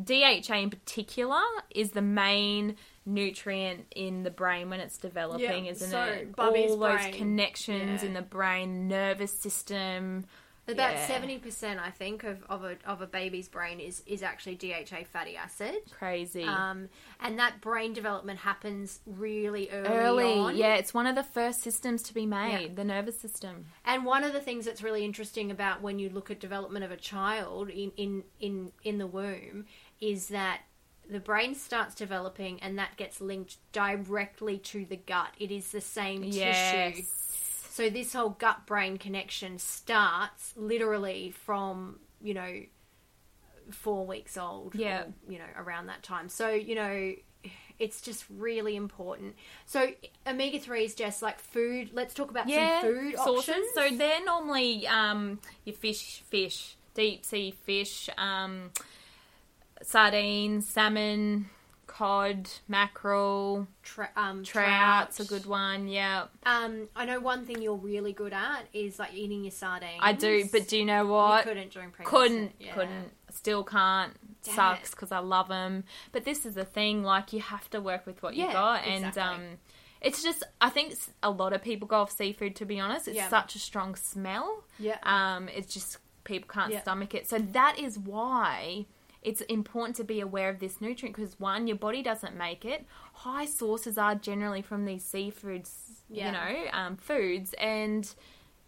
DHA 0.00 0.54
in 0.54 0.70
particular 0.70 1.40
is 1.70 1.90
the 1.90 2.02
main 2.02 2.76
nutrient 3.04 3.86
in 3.94 4.22
the 4.22 4.30
brain 4.30 4.70
when 4.70 4.80
it's 4.80 4.96
developing, 4.96 5.66
Yeah, 5.66 5.72
isn't 5.72 5.90
so 5.90 6.02
it? 6.02 6.36
Bubby's 6.36 6.70
All 6.70 6.78
those 6.78 7.00
brain, 7.00 7.14
connections 7.14 8.02
yeah. 8.02 8.08
in 8.08 8.14
the 8.14 8.22
brain, 8.22 8.88
nervous 8.88 9.32
system. 9.32 10.24
About 10.72 10.98
seventy 11.06 11.38
percent, 11.38 11.80
I 11.80 11.90
think, 11.90 12.24
of, 12.24 12.42
of 12.48 12.64
a 12.64 12.76
of 12.86 13.00
a 13.02 13.06
baby's 13.06 13.48
brain 13.48 13.80
is 13.80 14.02
is 14.06 14.22
actually 14.22 14.56
DHA 14.56 15.04
fatty 15.12 15.36
acid. 15.36 15.76
Crazy. 15.90 16.44
Um, 16.44 16.88
and 17.20 17.38
that 17.38 17.60
brain 17.60 17.92
development 17.92 18.40
happens 18.40 19.00
really 19.06 19.68
early, 19.70 19.88
Early, 19.88 20.38
on. 20.38 20.56
yeah, 20.56 20.74
it's 20.74 20.92
one 20.92 21.06
of 21.06 21.14
the 21.14 21.22
first 21.22 21.62
systems 21.62 22.02
to 22.04 22.14
be 22.14 22.26
made, 22.26 22.62
Yeah. 22.68 22.74
the 22.74 22.84
nervous 22.84 23.18
system. 23.20 23.66
And 23.84 24.04
one 24.04 24.24
of 24.24 24.32
the 24.32 24.40
things 24.40 24.64
that's 24.64 24.82
really 24.82 25.04
interesting 25.04 25.50
about 25.50 25.82
when 25.82 25.98
you 25.98 26.08
look 26.08 26.30
at 26.30 26.40
development 26.40 26.84
of 26.84 26.90
a 26.90 26.96
child 26.96 27.68
in 27.70 27.92
in 27.96 28.24
in, 28.40 28.72
in 28.82 28.98
the 28.98 29.06
womb 29.06 29.66
is 30.00 30.28
that 30.28 30.60
the 31.10 31.20
brain 31.20 31.54
starts 31.54 31.94
developing 31.94 32.60
and 32.62 32.78
that 32.78 32.96
gets 32.96 33.20
linked 33.20 33.56
directly 33.72 34.56
to 34.56 34.84
the 34.84 34.96
gut. 34.96 35.28
It 35.38 35.50
is 35.50 35.70
the 35.72 35.80
same 35.80 36.22
tissue. 36.30 37.02
So 37.72 37.88
this 37.88 38.12
whole 38.12 38.28
gut 38.28 38.66
brain 38.66 38.98
connection 38.98 39.58
starts 39.58 40.52
literally 40.56 41.30
from, 41.30 42.00
you 42.20 42.34
know, 42.34 42.60
4 43.70 44.06
weeks 44.06 44.36
old 44.36 44.74
Yeah. 44.74 45.04
or, 45.04 45.12
you 45.32 45.38
know, 45.38 45.46
around 45.56 45.86
that 45.86 46.02
time. 46.02 46.28
So, 46.28 46.50
you 46.50 46.74
know, 46.74 47.14
it's 47.78 48.02
just 48.02 48.26
really 48.28 48.76
important. 48.76 49.36
So 49.64 49.88
omega 50.26 50.58
3s 50.60 50.94
just 50.94 51.22
like 51.22 51.38
food. 51.38 51.88
Let's 51.94 52.12
talk 52.12 52.30
about 52.30 52.46
Yeah, 52.46 52.82
some 52.82 52.90
food 52.90 53.14
sources. 53.16 53.48
options. 53.48 53.66
So 53.74 53.96
they're 53.96 54.22
normally 54.22 54.86
um, 54.86 55.40
your 55.64 55.74
fish, 55.74 56.22
fish, 56.28 56.76
deep 56.92 57.24
sea 57.24 57.52
fish, 57.52 58.10
um, 58.18 58.72
sardines, 59.80 60.68
salmon, 60.68 61.46
cod, 61.92 62.48
mackerel, 62.68 63.66
Tra- 63.82 64.10
um, 64.16 64.42
trout's 64.44 65.16
trout. 65.18 65.26
a 65.26 65.28
good 65.28 65.46
one. 65.46 65.88
Yeah, 65.88 66.24
Um, 66.46 66.88
I 66.96 67.04
know 67.04 67.20
one 67.20 67.44
thing 67.44 67.60
you're 67.60 67.74
really 67.76 68.12
good 68.12 68.32
at 68.32 68.66
is 68.72 68.98
like 68.98 69.12
eating 69.14 69.44
your 69.44 69.50
sardines. 69.50 70.00
I 70.00 70.12
do. 70.12 70.48
But 70.50 70.68
do 70.68 70.78
you 70.78 70.84
know 70.86 71.02
you 71.04 71.10
what? 71.10 71.44
couldn't 71.44 71.70
during 71.70 71.90
pregnancy. 71.90 72.16
couldn't 72.16 72.52
Yeah. 72.58 72.72
couldn't 72.74 73.12
still 73.30 73.64
can't 73.64 74.12
Damn 74.44 74.54
sucks 74.54 74.90
because 74.90 75.10
i 75.10 75.18
love 75.18 75.48
them 75.48 75.84
but 76.12 76.24
this 76.26 76.44
is 76.44 76.52
the 76.54 76.66
thing 76.66 77.02
like 77.02 77.32
you 77.32 77.40
have 77.40 77.70
to 77.70 77.80
work 77.80 78.04
with 78.04 78.22
what 78.22 78.34
you 78.34 78.44
Yeah, 78.44 78.52
got 78.52 78.86
and 78.86 79.06
exactly. 79.06 79.22
um 79.46 79.58
it's 80.02 80.22
just 80.22 80.42
i 80.60 80.68
think 80.68 80.92
a 81.22 81.30
lot 81.30 81.54
of 81.54 81.62
people 81.62 81.88
go 81.88 81.96
off 82.02 82.10
seafood 82.14 82.54
to 82.56 82.66
be 82.66 82.78
honest 82.78 83.08
it's 83.08 83.16
Yeah. 83.16 83.30
such 83.30 83.54
a 83.54 83.58
strong 83.58 83.94
smell 83.94 84.64
Yeah. 84.78 84.98
um 85.04 85.48
it's 85.48 85.72
just 85.72 85.96
people 86.24 86.46
can't 86.52 86.74
stomach 86.82 87.14
it 87.14 87.26
so 87.26 87.38
that 87.38 87.78
is 87.78 87.98
why 87.98 88.84
it's 89.22 89.40
important 89.42 89.94
to 89.96 90.04
be 90.04 90.20
aware 90.20 90.48
of 90.48 90.58
this 90.58 90.80
nutrient 90.80 91.16
because 91.16 91.38
one 91.38 91.66
your 91.66 91.76
body 91.76 92.02
doesn't 92.02 92.36
make 92.36 92.64
it 92.64 92.84
high 93.14 93.46
sources 93.46 93.96
are 93.96 94.14
generally 94.14 94.62
from 94.62 94.84
these 94.84 95.04
seafoods 95.04 95.70
Yeah. 96.08 96.26
you 96.26 96.32
know 96.32 96.70
um, 96.72 96.96
foods 96.96 97.54
and 97.54 98.12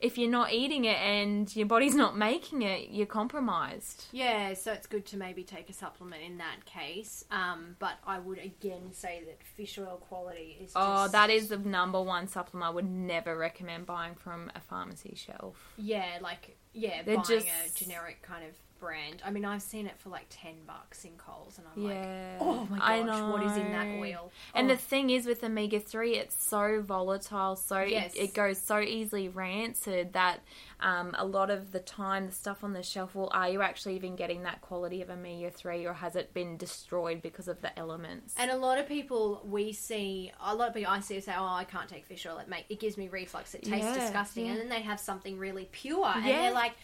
if 0.01 0.19
you're 0.19 0.31
not 0.31 0.53
eating 0.53 0.85
it 0.85 0.99
and 0.99 1.55
your 1.57 1.67
body's 1.67 1.95
not 1.95 2.15
making 2.19 2.61
it, 2.61 2.91
you're 2.91 3.07
compromised. 3.07 4.05
Yeah, 4.13 4.53
so 4.53 4.73
it's 4.73 4.87
good 4.87 5.07
to 5.07 5.17
maybe 5.17 5.45
take 5.45 5.71
a 5.71 5.73
supplement 5.73 6.21
in 6.23 6.37
that 6.39 6.65
case. 6.67 7.25
Um, 7.31 7.77
but 7.79 7.93
I 8.07 8.19
would 8.19 8.39
again 8.39 8.93
say 8.93 9.23
that 9.25 9.43
fish 9.43 9.79
oil 9.79 10.03
quality 10.07 10.59
is. 10.61 10.73
Just, 10.73 10.77
Oh, 10.77 11.09
that 11.09 11.31
is 11.31 11.49
the 11.49 11.57
number 11.59 12.03
one 12.03 12.27
supplement 12.29 12.69
I 12.71 12.75
would 12.75 12.91
never 12.91 13.39
recommend 13.39 13.87
buying 13.87 14.15
from 14.15 14.51
a 14.55 14.61
pharmacy 14.61 15.15
shelf. 15.17 15.73
Yeah, 15.79 16.19
like 16.21 16.59
yeah, 16.75 17.03
They're 17.03 17.17
buying 17.17 17.27
just- 17.27 17.47
a 17.47 17.85
generic 17.85 18.21
kind 18.21 18.45
of 18.45 18.55
brand. 18.85 19.23
I 19.25 19.31
mean, 19.31 19.45
I've 19.47 19.63
seen 19.63 19.87
it 19.87 19.99
for 19.99 20.11
like 20.11 20.27
ten 20.29 20.57
bucks 20.67 21.05
in 21.05 21.13
Coles, 21.17 21.59
and 21.59 21.67
I'm 21.67 21.83
Yeah. 21.83 22.37
like, 22.39 22.41
oh 22.41 22.67
my 22.71 22.79
gosh, 23.07 23.21
what 23.23 23.43
is 23.43 23.57
in 23.57 23.71
that 23.71 23.89
oil? 23.95 24.31
And 24.55 24.71
Oh. 24.71 24.75
the 24.75 24.77
thing 24.79 25.09
is 25.11 25.27
with 25.27 25.43
omega 25.43 25.81
three, 25.81 26.17
it's 26.17 26.37
so 26.43 26.83
volatile, 26.83 27.57
so 27.57 27.81
Yes. 27.81 28.15
it, 28.15 28.21
it 28.25 28.35
goes 28.35 28.59
so 28.61 28.81
easily 28.81 29.29
rancid 29.29 30.13
that 30.13 30.41
um, 30.81 31.15
a 31.17 31.25
lot 31.25 31.51
of 31.51 31.73
the 31.73 31.81
time 31.81 32.27
the 32.27 32.33
stuff 32.33 32.63
on 32.63 32.75
the 32.75 32.83
shelf, 32.83 33.15
well, 33.15 33.31
are 33.33 33.49
you 33.49 33.63
actually 33.63 33.97
even 33.97 34.17
getting 34.17 34.43
that 34.43 34.61
quality 34.61 35.01
of 35.01 35.09
omega 35.09 35.51
three, 35.51 35.87
or 35.87 35.95
has 35.95 36.15
it 36.15 36.35
been 36.35 36.57
destroyed 36.59 37.23
because 37.23 37.49
of 37.49 37.61
the 37.63 37.77
elements? 37.79 38.35
And 38.37 38.51
a 38.51 38.57
lot 38.57 38.79
of 38.79 38.87
people 38.87 39.41
we 39.45 39.73
see, 39.73 40.31
a 40.45 40.55
lot 40.55 40.69
of 40.69 40.75
people 40.75 40.93
I 40.93 41.01
see 41.01 41.19
say, 41.21 41.33
"Oh, 41.37 41.45
I 41.47 41.65
can't 41.65 41.89
take 41.89 42.05
fish 42.05 42.27
oil. 42.27 42.37
It 42.39 42.49
make 42.49 42.67
it 42.69 42.81
gives 42.81 42.99
me 42.99 43.09
reflux. 43.09 43.55
It 43.55 43.63
tastes 43.63 43.95
Yeah, 43.97 44.03
disgusting." 44.05 44.45
yeah. 44.47 44.53
And 44.53 44.61
then 44.61 44.69
they 44.69 44.83
have 44.83 45.01
something 45.01 45.39
really 45.39 45.69
pure, 45.73 46.07
and 46.15 46.27
they're 46.27 46.53
like, 46.53 46.75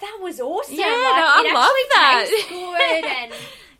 "That 0.00 0.18
was 0.22 0.40
awesome! 0.40 0.74
Yeah, 0.74 0.86
like, 0.86 0.94
no, 0.94 1.26
I 1.26 1.50
love 1.54 1.72
that." 1.94 2.26
good." 2.48 3.04
And 3.16 3.32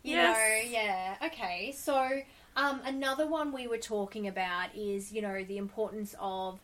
you 0.03 0.15
Yes. 0.15 0.37
know, 0.37 0.71
yeah, 0.71 1.15
okay. 1.27 1.73
So 1.75 2.21
um, 2.55 2.81
another 2.85 3.27
one 3.27 3.51
we 3.51 3.67
were 3.67 3.77
talking 3.77 4.27
about 4.27 4.69
is 4.75 5.11
you 5.11 5.21
know 5.21 5.43
the 5.43 5.57
importance 5.57 6.15
of, 6.19 6.59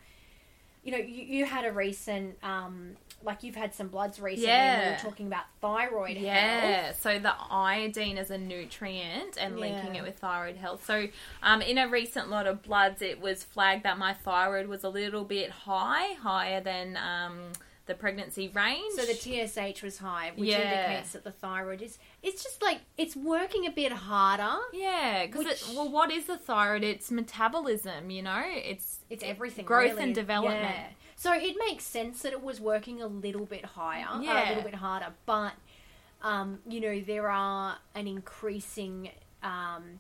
you 0.84 0.92
know, 0.92 0.98
you, 0.98 1.24
you 1.24 1.46
had 1.46 1.66
a 1.66 1.72
recent. 1.72 2.38
Um, 2.44 2.96
like 3.26 3.42
you've 3.42 3.56
had 3.56 3.74
some 3.74 3.88
bloods 3.88 4.20
recently, 4.20 4.50
and 4.52 4.82
we 4.86 4.92
were 4.92 4.98
talking 4.98 5.28
about 5.28 5.46
thyroid 5.62 6.18
health. 6.18 6.26
Yeah, 6.26 6.92
so 6.92 7.20
the 7.20 7.34
iodine 7.50 8.18
is 8.18 8.30
a 8.30 8.38
nutrient 8.38 9.38
and 9.40 9.60
linking 9.60 9.96
it 9.96 10.04
with 10.04 10.18
thyroid 10.20 10.58
health. 10.58 10.86
So, 10.86 11.08
um, 11.42 11.62
in 11.62 11.78
a 11.78 11.88
recent 11.88 12.30
lot 12.30 12.48
of 12.48 12.62
bloods, 12.64 13.02
it 13.02 13.22
was 13.22 13.42
flagged 13.44 13.84
that 13.84 13.98
my 13.98 14.14
thyroid 14.14 14.68
was 14.68 14.84
a 14.84 14.90
little 14.90 15.24
bit 15.24 15.50
high, 15.52 16.16
higher 16.16 16.60
than 16.60 16.98
um, 16.98 17.54
the 17.86 17.94
pregnancy 17.94 18.48
range. 18.48 18.94
So 18.96 19.06
the 19.06 19.14
TSH 19.14 19.82
was 19.84 19.98
high, 19.98 20.32
which 20.36 20.50
Yeah. 20.50 20.60
indicates 20.88 21.12
that 21.12 21.24
the 21.26 21.32
thyroid 21.32 21.82
is. 21.82 21.98
It's 22.22 22.42
just 22.44 22.62
like 22.62 22.80
it's 22.98 23.16
working 23.16 23.66
a 23.66 23.72
bit 23.72 23.92
harder. 23.92 24.58
yeah, 24.72 25.26
because 25.26 25.74
well, 25.76 25.90
what 25.90 26.10
is 26.12 26.26
the 26.26 26.38
thyroid? 26.38 26.84
It's 26.84 27.12
metabolism. 27.12 28.10
You 28.10 28.22
know, 28.22 28.44
it's 28.46 29.00
It's 29.10 29.24
everything. 29.24 29.66
growth 29.66 29.92
really. 29.92 30.04
and 30.04 30.16
development. 30.16 30.64
Yeah. 30.76 30.88
So 31.16 31.34
it 31.34 31.56
makes 31.60 31.84
sense 31.84 32.22
that 32.24 32.32
it 32.34 32.42
was 32.42 32.60
working 32.62 33.02
a 33.02 33.08
little 33.08 33.46
bit 33.46 33.66
higher, 33.66 34.08
uh, 34.08 34.20
a 34.22 34.48
little 34.50 34.64
bit 34.64 34.76
harder. 34.76 35.14
But 35.26 35.54
um, 36.22 36.60
you 36.66 36.80
know, 36.80 37.02
there 37.02 37.30
are 37.30 37.80
an 37.96 38.08
increasing. 38.08 39.12
Um, 39.44 40.00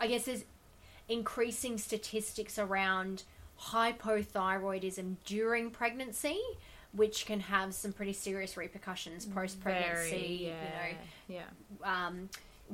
I 0.00 0.08
guess 0.08 0.24
there's 0.24 0.44
increasing 1.08 1.78
statistics 1.78 2.58
around 2.58 3.22
hypothyroidism 3.60 5.16
during 5.24 5.70
pregnancy, 5.70 6.40
which 6.92 7.26
can 7.26 7.40
have 7.40 7.74
some 7.74 7.92
pretty 7.92 8.12
serious 8.12 8.56
repercussions 8.56 9.26
post 9.26 9.60
pregnancy. 9.60 10.38
Yeah, 10.42 10.86
You 11.28 11.34
yeah, 11.36 11.42
know, 11.82 11.88
um, 11.90 12.30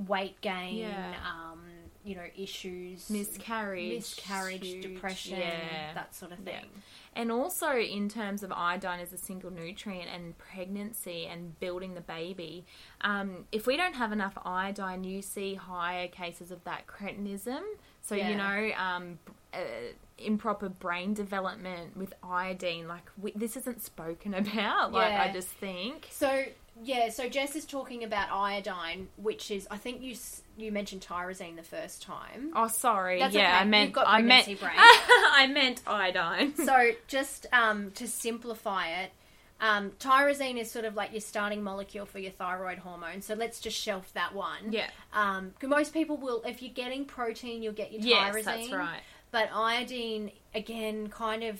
weight 0.06 0.40
gain, 0.40 0.78
Yeah. 0.78 1.14
um, 1.24 1.60
you 2.04 2.14
know, 2.16 2.26
issues, 2.36 3.08
miscarriage, 3.08 3.94
miscarriage, 3.94 4.60
huge, 4.66 4.82
depression, 4.82 5.38
yeah. 5.38 5.94
that 5.94 6.14
sort 6.14 6.32
of 6.32 6.40
Yeah. 6.40 6.60
thing. 6.60 6.70
And 7.16 7.30
also 7.32 7.70
in 7.78 8.08
terms 8.08 8.42
of 8.42 8.50
iodine 8.52 8.98
as 9.00 9.12
a 9.12 9.16
single 9.16 9.50
nutrient 9.52 10.10
and 10.10 10.36
pregnancy 10.36 11.26
and 11.26 11.58
building 11.60 11.94
the 11.94 12.00
baby, 12.00 12.66
um, 13.02 13.46
if 13.52 13.66
we 13.66 13.76
don't 13.76 13.94
have 13.94 14.10
enough 14.12 14.36
iodine, 14.44 15.04
you 15.04 15.22
see 15.22 15.54
higher 15.54 16.08
cases 16.08 16.50
of 16.50 16.62
that 16.64 16.86
cretinism. 16.86 17.62
So 18.02 18.14
Yeah. 18.16 18.28
you 18.30 18.34
know, 18.36 18.72
um, 18.76 19.18
uh, 19.54 19.92
improper 20.18 20.68
brain 20.68 21.14
development 21.14 21.96
with 21.96 22.12
iodine. 22.22 22.88
Like 22.88 23.10
we, 23.20 23.32
this 23.34 23.56
isn't 23.56 23.82
spoken 23.82 24.34
about. 24.42 24.92
Like 24.92 25.10
Yeah. 25.10 25.22
I 25.28 25.32
just 25.32 25.48
think. 25.48 26.08
So 26.10 26.44
yeah, 26.82 27.08
so 27.10 27.28
Jess 27.28 27.54
is 27.54 27.64
talking 27.64 28.02
about 28.02 28.30
iodine, 28.32 29.08
which 29.16 29.50
is 29.50 29.66
I 29.70 29.78
think 29.78 30.02
you 30.02 30.16
you 30.56 30.72
mentioned 30.72 31.02
tyrosine 31.08 31.56
the 31.56 31.62
first 31.62 32.02
time. 32.02 32.52
Oh, 32.54 32.68
sorry. 32.68 33.18
That's 33.20 33.34
yeah, 33.34 33.48
okay. 33.48 33.58
I 33.58 33.64
meant 33.64 33.96
I 33.96 34.22
meant 34.22 34.46
brain. 34.46 34.72
I 34.76 35.48
meant 35.52 35.82
iodine. 35.86 36.56
so 36.56 36.90
just 37.06 37.46
um, 37.52 37.90
to 37.92 38.08
simplify 38.08 38.88
it. 39.02 39.12
Um, 39.60 39.92
tyrosine 40.00 40.58
is 40.58 40.70
sort 40.70 40.84
of 40.84 40.94
like 40.94 41.12
your 41.12 41.20
starting 41.20 41.62
molecule 41.62 42.06
for 42.06 42.18
your 42.18 42.32
thyroid 42.32 42.78
hormone, 42.78 43.22
so 43.22 43.34
let's 43.34 43.60
just 43.60 43.76
shelf 43.76 44.12
that 44.14 44.34
one. 44.34 44.70
yeah. 44.72 44.90
Um, 45.12 45.54
most 45.62 45.94
people 45.94 46.16
will, 46.16 46.42
if 46.44 46.60
you're 46.60 46.74
getting 46.74 47.04
protein, 47.04 47.62
you'll 47.62 47.72
get 47.72 47.92
your 47.92 48.02
tyrosine. 48.02 48.08
Yes, 48.08 48.34
tyrosine. 48.34 48.44
that's 48.44 48.72
right. 48.72 49.00
But 49.34 49.50
iodine, 49.52 50.30
again, 50.54 51.08
kind 51.08 51.42
of 51.42 51.58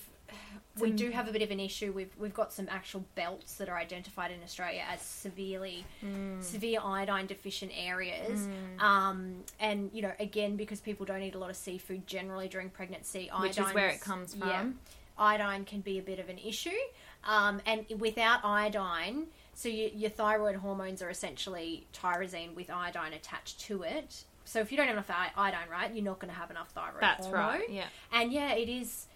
we 0.79 0.93
do 0.93 1.11
have 1.11 1.27
a 1.27 1.33
bit 1.33 1.43
of 1.43 1.51
an 1.51 1.59
issue. 1.59 1.91
We've 1.91 2.13
we've 2.17 2.33
got 2.33 2.53
some 2.53 2.69
actual 2.71 3.05
belts 3.17 3.55
that 3.55 3.69
are 3.69 3.77
identified 3.77 4.31
in 4.31 4.41
Australia 4.45 4.85
as 4.89 5.01
severely 5.01 5.85
Mm. 6.01 6.41
severe 6.41 6.79
iodine 6.81 7.27
deficient 7.27 7.73
areas. 7.75 8.47
Um, 8.79 9.43
and 9.59 9.91
you 9.93 10.03
know, 10.03 10.13
again, 10.21 10.55
because 10.55 10.81
people 10.81 11.05
don't 11.05 11.21
eat 11.23 11.35
a 11.35 11.39
lot 11.39 11.51
of 11.51 11.57
seafood 11.57 12.07
generally 12.07 12.47
during 12.47 12.71
pregnancy, 12.71 13.29
Which 13.41 13.59
is 13.59 13.67
where 13.75 13.89
it 13.89 14.01
comes 14.01 14.37
yeah, 14.37 14.61
from. 14.61 14.79
iodine 15.19 15.65
can 15.65 15.81
be 15.81 15.99
a 15.99 16.03
bit 16.03 16.21
of 16.21 16.29
an 16.29 16.39
issue. 16.39 16.71
Um, 17.25 17.61
and 17.67 17.87
without 17.99 18.45
iodine, 18.45 19.27
so 19.53 19.69
you, 19.69 19.91
your 19.93 20.11
thyroid 20.11 20.55
hormones 20.57 21.03
are 21.03 21.11
essentially 21.11 21.89
tyrosine 21.93 22.55
with 22.55 22.71
iodine 22.71 23.15
attached 23.15 23.59
to 23.63 23.83
it. 23.83 24.23
So 24.45 24.61
if 24.61 24.71
you 24.71 24.77
don't 24.77 24.87
have 24.87 24.97
enough 24.97 25.11
iodine, 25.37 25.69
right, 25.71 25.95
you're 25.95 26.05
not 26.05 26.19
going 26.19 26.33
to 26.33 26.39
have 26.39 26.51
enough 26.51 26.71
thyroid 26.71 27.01
That's 27.01 27.27
hormone. 27.27 27.45
right. 27.47 27.71
Yeah. 27.71 27.87
And 28.13 28.33
yeah, 28.33 28.53
it 28.53 28.69
is. 28.69 29.07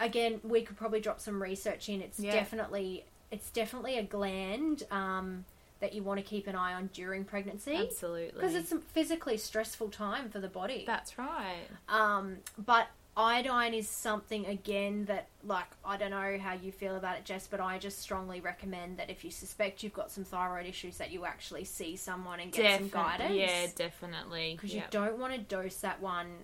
Again, 0.00 0.40
we 0.42 0.62
could 0.62 0.76
probably 0.76 1.00
drop 1.00 1.20
some 1.20 1.42
research 1.42 1.88
in. 1.88 2.00
It's 2.02 2.18
Yeah. 2.18 2.32
definitely 2.32 3.04
it's 3.30 3.50
definitely 3.50 3.96
a 3.96 4.02
gland 4.02 4.82
um, 4.90 5.44
that 5.80 5.94
you 5.94 6.02
want 6.02 6.18
to 6.20 6.24
keep 6.24 6.46
an 6.46 6.54
eye 6.54 6.74
on 6.74 6.90
during 6.92 7.24
pregnancy 7.24 7.74
Absolutely. 7.76 8.32
because 8.34 8.54
it's 8.54 8.72
a 8.72 8.78
physically 8.78 9.38
stressful 9.38 9.88
time 9.88 10.28
for 10.28 10.38
the 10.38 10.48
body. 10.48 10.84
That's 10.86 11.16
right. 11.18 11.62
Um, 11.88 12.36
but 12.58 12.88
iodine 13.16 13.74
is 13.74 13.88
something 13.88 14.46
again 14.46 15.04
that, 15.04 15.28
like, 15.44 15.66
I 15.84 15.96
don't 15.96 16.10
know 16.10 16.38
how 16.38 16.54
you 16.54 16.72
feel 16.72 16.96
about 16.96 17.18
it, 17.18 17.24
Jess, 17.24 17.46
but 17.46 17.60
I 17.60 17.78
just 17.78 17.98
strongly 17.98 18.40
recommend 18.40 18.98
that 18.98 19.10
if 19.10 19.22
you 19.24 19.30
suspect 19.30 19.82
you've 19.82 19.92
got 19.92 20.10
some 20.10 20.24
thyroid 20.24 20.66
issues, 20.66 20.96
that 20.98 21.10
you 21.10 21.24
actually 21.26 21.64
see 21.64 21.96
someone 21.96 22.40
and 22.40 22.50
get 22.52 22.78
some 22.80 22.88
guidance. 22.88 23.34
Yeah, 23.34 23.66
definitely. 23.76 24.54
because 24.56 24.74
Yep. 24.74 24.84
you 24.84 24.90
don't 24.90 25.18
want 25.18 25.34
to 25.34 25.38
dose 25.40 25.76
that 25.80 26.00
one 26.00 26.38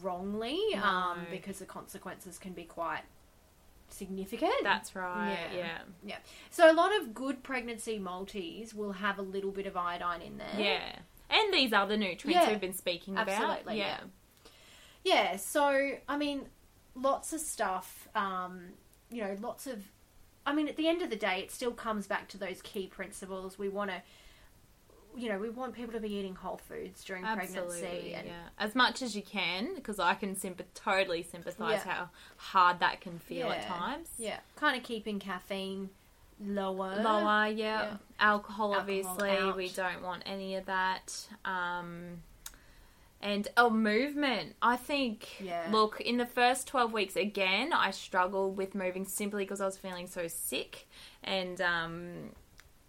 wrongly, 0.00 0.58
No. 0.74 0.82
um, 0.84 1.26
because 1.30 1.58
the 1.58 1.66
consequences 1.66 2.38
can 2.38 2.52
be 2.52 2.64
quite 2.64 3.02
significant. 3.88 4.52
That's 4.62 4.94
right. 4.94 5.36
Yeah. 5.52 5.56
Yeah. 5.56 5.78
yeah. 6.04 6.16
So 6.50 6.70
a 6.70 6.74
lot 6.74 6.96
of 7.00 7.12
good 7.14 7.42
pregnancy 7.42 7.98
multis 7.98 8.72
will 8.72 8.92
have 8.92 9.18
a 9.18 9.22
little 9.22 9.50
bit 9.50 9.66
of 9.66 9.76
iodine 9.76 10.22
in 10.22 10.38
there. 10.38 10.54
Yeah. 10.56 10.98
And 11.28 11.52
these 11.52 11.72
other 11.72 11.96
nutrients 11.96 12.44
Yeah. 12.44 12.50
we've 12.50 12.60
been 12.60 12.72
speaking 12.74 13.14
about. 13.14 13.28
Absolutely, 13.28 13.78
Yeah. 13.78 13.98
Yeah, 15.04 15.36
so 15.36 15.92
I 16.08 16.16
mean, 16.16 16.46
lots 16.94 17.32
of 17.32 17.40
stuff. 17.40 18.08
Um, 18.14 18.70
you 19.10 19.22
know, 19.22 19.36
lots 19.40 19.66
of. 19.66 19.82
I 20.46 20.54
mean, 20.54 20.68
at 20.68 20.76
the 20.76 20.88
end 20.88 21.02
of 21.02 21.10
the 21.10 21.16
day, 21.16 21.40
it 21.40 21.50
still 21.50 21.72
comes 21.72 22.06
back 22.06 22.28
to 22.28 22.38
those 22.38 22.62
key 22.62 22.86
principles. 22.86 23.58
We 23.58 23.68
want 23.68 23.90
to, 23.90 24.02
you 25.16 25.28
know, 25.28 25.38
we 25.38 25.50
want 25.50 25.74
people 25.74 25.92
to 25.92 26.00
be 26.00 26.12
eating 26.12 26.34
whole 26.34 26.56
foods 26.56 27.04
during 27.04 27.24
Absolutely. 27.24 27.78
pregnancy, 27.80 28.14
and 28.14 28.26
yeah. 28.26 28.32
As 28.58 28.74
much 28.74 29.02
as 29.02 29.14
you 29.14 29.22
can, 29.22 29.74
because 29.74 29.98
I 29.98 30.14
can 30.14 30.34
sympa- 30.34 30.64
totally 30.74 31.22
sympathise 31.22 31.82
Yeah. 31.84 31.92
how 31.92 32.08
hard 32.36 32.80
that 32.80 33.00
can 33.00 33.18
feel 33.18 33.50
at 33.50 33.66
times. 33.66 34.08
yeah, 34.18 34.38
kind 34.56 34.76
of 34.76 34.82
keeping 34.82 35.18
caffeine 35.18 35.90
lower. 36.42 36.96
Lower, 37.02 37.46
yeah. 37.48 37.52
Yeah. 37.54 37.96
Alcohol, 38.18 38.74
Alcohol 38.74 38.74
obviously, 38.74 39.30
out. 39.30 39.56
we 39.56 39.68
don't 39.68 40.02
want 40.02 40.22
any 40.26 40.56
of 40.56 40.64
that. 40.66 41.28
Um, 41.44 42.22
and 43.20 43.48
oh, 43.56 43.70
movement. 43.70 44.56
I 44.62 44.76
think. 44.76 45.40
Yeah. 45.40 45.68
Look, 45.70 46.00
in 46.00 46.16
the 46.16 46.26
first 46.26 46.66
twelve 46.66 46.92
weeks, 46.92 47.16
again, 47.16 47.72
I 47.72 47.90
struggled 47.90 48.56
with 48.56 48.74
moving 48.74 49.04
simply 49.04 49.44
because 49.44 49.60
I 49.60 49.66
was 49.66 49.76
feeling 49.76 50.06
so 50.06 50.26
sick 50.28 50.88
and 51.22 51.60
um, 51.60 52.30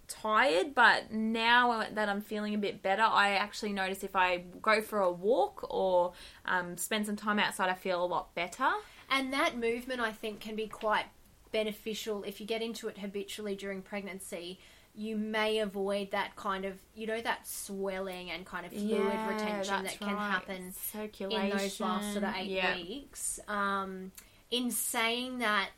tired. 0.07 0.73
But 0.73 1.11
now 1.11 1.85
that 1.93 2.09
I'm 2.09 2.21
feeling 2.21 2.53
a 2.53 2.57
bit 2.57 2.81
better, 2.81 3.03
I 3.03 3.31
actually 3.31 3.73
notice 3.73 4.03
if 4.03 4.15
I 4.15 4.43
go 4.61 4.81
for 4.81 4.99
a 4.99 5.11
walk 5.11 5.67
or 5.69 6.13
um, 6.45 6.77
spend 6.77 7.05
some 7.05 7.15
time 7.15 7.39
outside, 7.39 7.69
I 7.69 7.75
feel 7.75 8.03
a 8.03 8.05
lot 8.05 8.33
better. 8.35 8.69
And 9.09 9.33
that 9.33 9.57
movement, 9.57 9.99
I 9.99 10.11
think, 10.11 10.39
can 10.39 10.55
be 10.55 10.67
quite 10.67 11.05
beneficial 11.51 12.23
if 12.23 12.39
you 12.39 12.47
get 12.47 12.61
into 12.61 12.87
it 12.87 12.99
habitually 12.99 13.55
during 13.55 13.81
pregnancy. 13.81 14.59
You 14.93 15.15
may 15.17 15.59
avoid 15.59 16.11
that 16.11 16.35
kind 16.35 16.65
of, 16.65 16.73
you 16.95 17.07
know, 17.07 17.21
that 17.21 17.47
swelling 17.47 18.29
and 18.29 18.45
kind 18.45 18.65
of 18.65 18.71
fluid 18.73 18.89
Yeah, 18.89 19.27
retention 19.27 19.83
that 19.83 19.99
can 19.99 20.15
right. 20.15 20.31
happen 20.31 20.73
in 21.29 21.49
those 21.49 21.79
last 21.79 22.11
sort 22.13 22.23
of 22.25 22.35
eight 22.35 22.49
Yeah. 22.49 22.75
weeks. 22.75 23.39
Um, 23.47 24.11
in 24.49 24.69
saying 24.71 25.39
that, 25.39 25.69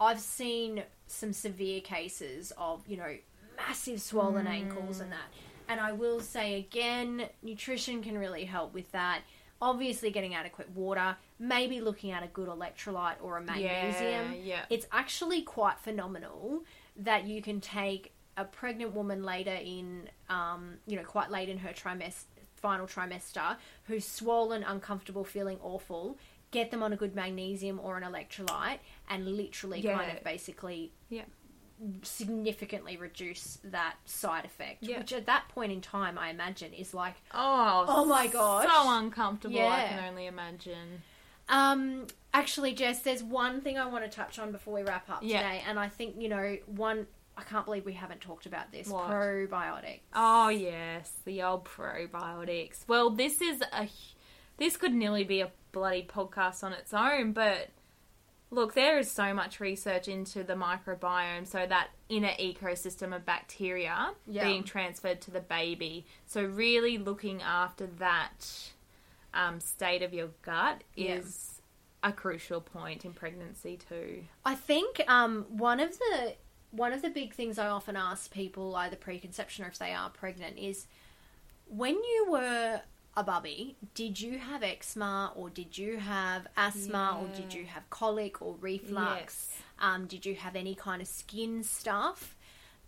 I've 0.00 0.20
seen 0.20 0.82
some 1.06 1.32
severe 1.32 1.80
cases 1.82 2.52
of, 2.56 2.86
you 2.88 2.96
know, 2.96 3.16
massive 3.56 4.00
swollen 4.00 4.46
ankles 4.46 5.00
and 5.00 5.12
that. 5.12 5.28
And 5.68 5.78
I 5.80 5.92
will 5.92 6.20
say 6.20 6.56
again, 6.58 7.28
nutrition 7.42 8.02
can 8.02 8.18
really 8.18 8.44
help 8.44 8.72
with 8.74 8.90
that. 8.92 9.20
Obviously, 9.60 10.10
getting 10.10 10.34
adequate 10.34 10.70
water, 10.70 11.16
maybe 11.38 11.80
looking 11.80 12.10
at 12.10 12.24
a 12.24 12.26
good 12.26 12.48
electrolyte 12.48 13.16
or 13.22 13.36
a 13.36 13.40
magnesium. 13.40 14.32
Yeah, 14.32 14.38
yeah. 14.42 14.64
It's 14.70 14.86
actually 14.90 15.42
quite 15.42 15.78
phenomenal 15.78 16.64
that 16.96 17.26
you 17.26 17.40
can 17.42 17.60
take 17.60 18.12
a 18.36 18.44
pregnant 18.44 18.94
woman 18.94 19.22
later 19.22 19.54
in, 19.54 20.08
um, 20.28 20.74
you 20.86 20.96
know, 20.96 21.04
quite 21.04 21.30
late 21.30 21.48
in 21.48 21.58
her 21.58 21.70
trimester, 21.70 22.24
final 22.56 22.86
trimester, 22.86 23.56
who's 23.84 24.06
swollen, 24.06 24.62
uncomfortable, 24.62 25.24
feeling 25.24 25.58
awful, 25.62 26.16
get 26.50 26.70
them 26.70 26.82
on 26.82 26.92
a 26.92 26.96
good 26.96 27.14
magnesium 27.14 27.80
or 27.82 27.96
an 27.96 28.02
electrolyte, 28.04 28.78
and 29.08 29.26
literally 29.36 29.82
kind 29.82 30.16
of 30.16 30.22
basically 30.24 30.92
Yeah. 31.10 31.24
significantly 32.02 32.96
reduce 32.96 33.58
that 33.64 33.96
side 34.04 34.44
effect. 34.44 34.82
Yeah. 34.82 34.98
Which 34.98 35.12
at 35.12 35.26
that 35.26 35.48
point 35.48 35.72
in 35.72 35.80
time, 35.80 36.18
I 36.18 36.30
imagine, 36.30 36.72
is 36.72 36.94
like 36.94 37.14
Oh, 37.32 37.84
Oh 37.88 38.04
my 38.04 38.26
god, 38.26 38.68
So 38.68 38.90
uncomfortable, 38.98 39.66
I 39.66 39.82
can 39.88 40.04
only 40.04 40.26
imagine. 40.26 41.02
Um, 41.48 42.06
actually, 42.32 42.72
Jess, 42.72 43.00
there's 43.02 43.22
one 43.22 43.60
thing 43.60 43.76
I 43.78 43.86
want 43.86 44.04
to 44.04 44.10
touch 44.10 44.38
on 44.38 44.52
before 44.52 44.74
we 44.74 44.82
wrap 44.82 45.10
up 45.10 45.20
Yeah. 45.22 45.42
today, 45.42 45.62
and 45.66 45.78
I 45.78 45.88
think 45.88 46.16
you 46.18 46.28
know 46.28 46.56
one. 46.66 47.06
I 47.36 47.42
can't 47.42 47.64
believe 47.64 47.84
we 47.84 47.94
haven't 47.94 48.20
talked 48.20 48.46
about 48.46 48.70
this 48.72 48.88
What? 48.88 49.10
probiotics. 49.10 50.00
Oh 50.14 50.48
yes, 50.48 51.12
the 51.24 51.42
old 51.42 51.64
probiotics. 51.64 52.86
Well, 52.88 53.10
this 53.10 53.40
is 53.40 53.62
a 53.72 53.88
this 54.58 54.76
could 54.76 54.92
nearly 54.94 55.24
be 55.24 55.40
a 55.40 55.50
bloody 55.72 56.02
podcast 56.02 56.62
on 56.62 56.72
its 56.72 56.92
own, 56.92 57.32
but 57.32 57.68
look, 58.50 58.74
there 58.74 58.98
is 58.98 59.10
so 59.10 59.32
much 59.32 59.60
research 59.60 60.08
into 60.08 60.44
the 60.44 60.52
microbiome, 60.52 61.46
so 61.46 61.64
that 61.66 61.88
inner 62.10 62.32
ecosystem 62.38 63.16
of 63.16 63.24
bacteria 63.24 64.10
Yeah. 64.26 64.44
being 64.44 64.62
transferred 64.62 65.22
to 65.22 65.30
the 65.30 65.40
baby. 65.40 66.04
So 66.26 66.44
really 66.44 66.98
looking 66.98 67.40
after 67.40 67.86
that 67.98 68.72
um, 69.32 69.58
state 69.58 70.02
of 70.02 70.12
your 70.12 70.28
gut 70.42 70.84
Yeah. 70.94 71.14
is 71.14 71.62
a 72.02 72.12
crucial 72.12 72.60
point 72.60 73.06
in 73.06 73.14
pregnancy 73.14 73.78
too. 73.88 74.24
I 74.44 74.54
think 74.54 75.00
um, 75.08 75.46
one 75.48 75.80
of 75.80 75.98
the 75.98 76.34
one 76.72 76.92
of 76.92 77.00
the 77.02 77.10
big 77.10 77.32
things 77.34 77.58
I 77.58 77.68
often 77.68 77.96
ask 77.96 78.32
people, 78.32 78.74
either 78.74 78.96
preconception 78.96 79.64
or 79.64 79.68
if 79.68 79.78
they 79.78 79.92
are 79.92 80.10
pregnant, 80.10 80.58
is 80.58 80.86
when 81.68 81.94
you 81.94 82.26
were 82.30 82.80
a 83.16 83.22
bubby, 83.22 83.76
did 83.94 84.20
you 84.20 84.38
have 84.38 84.62
eczema 84.62 85.32
or 85.36 85.50
did 85.50 85.76
you 85.76 85.98
have 85.98 86.46
asthma 86.56 87.18
or 87.20 87.28
did 87.36 87.52
you 87.52 87.64
have 87.66 87.88
colic 87.90 88.40
or 88.42 88.56
reflux? 88.60 89.48
Yes. 89.50 89.62
Um, 89.80 90.06
did 90.06 90.24
you 90.24 90.34
have 90.34 90.56
any 90.56 90.74
kind 90.74 91.02
of 91.02 91.08
skin 91.08 91.62
stuff? 91.62 92.36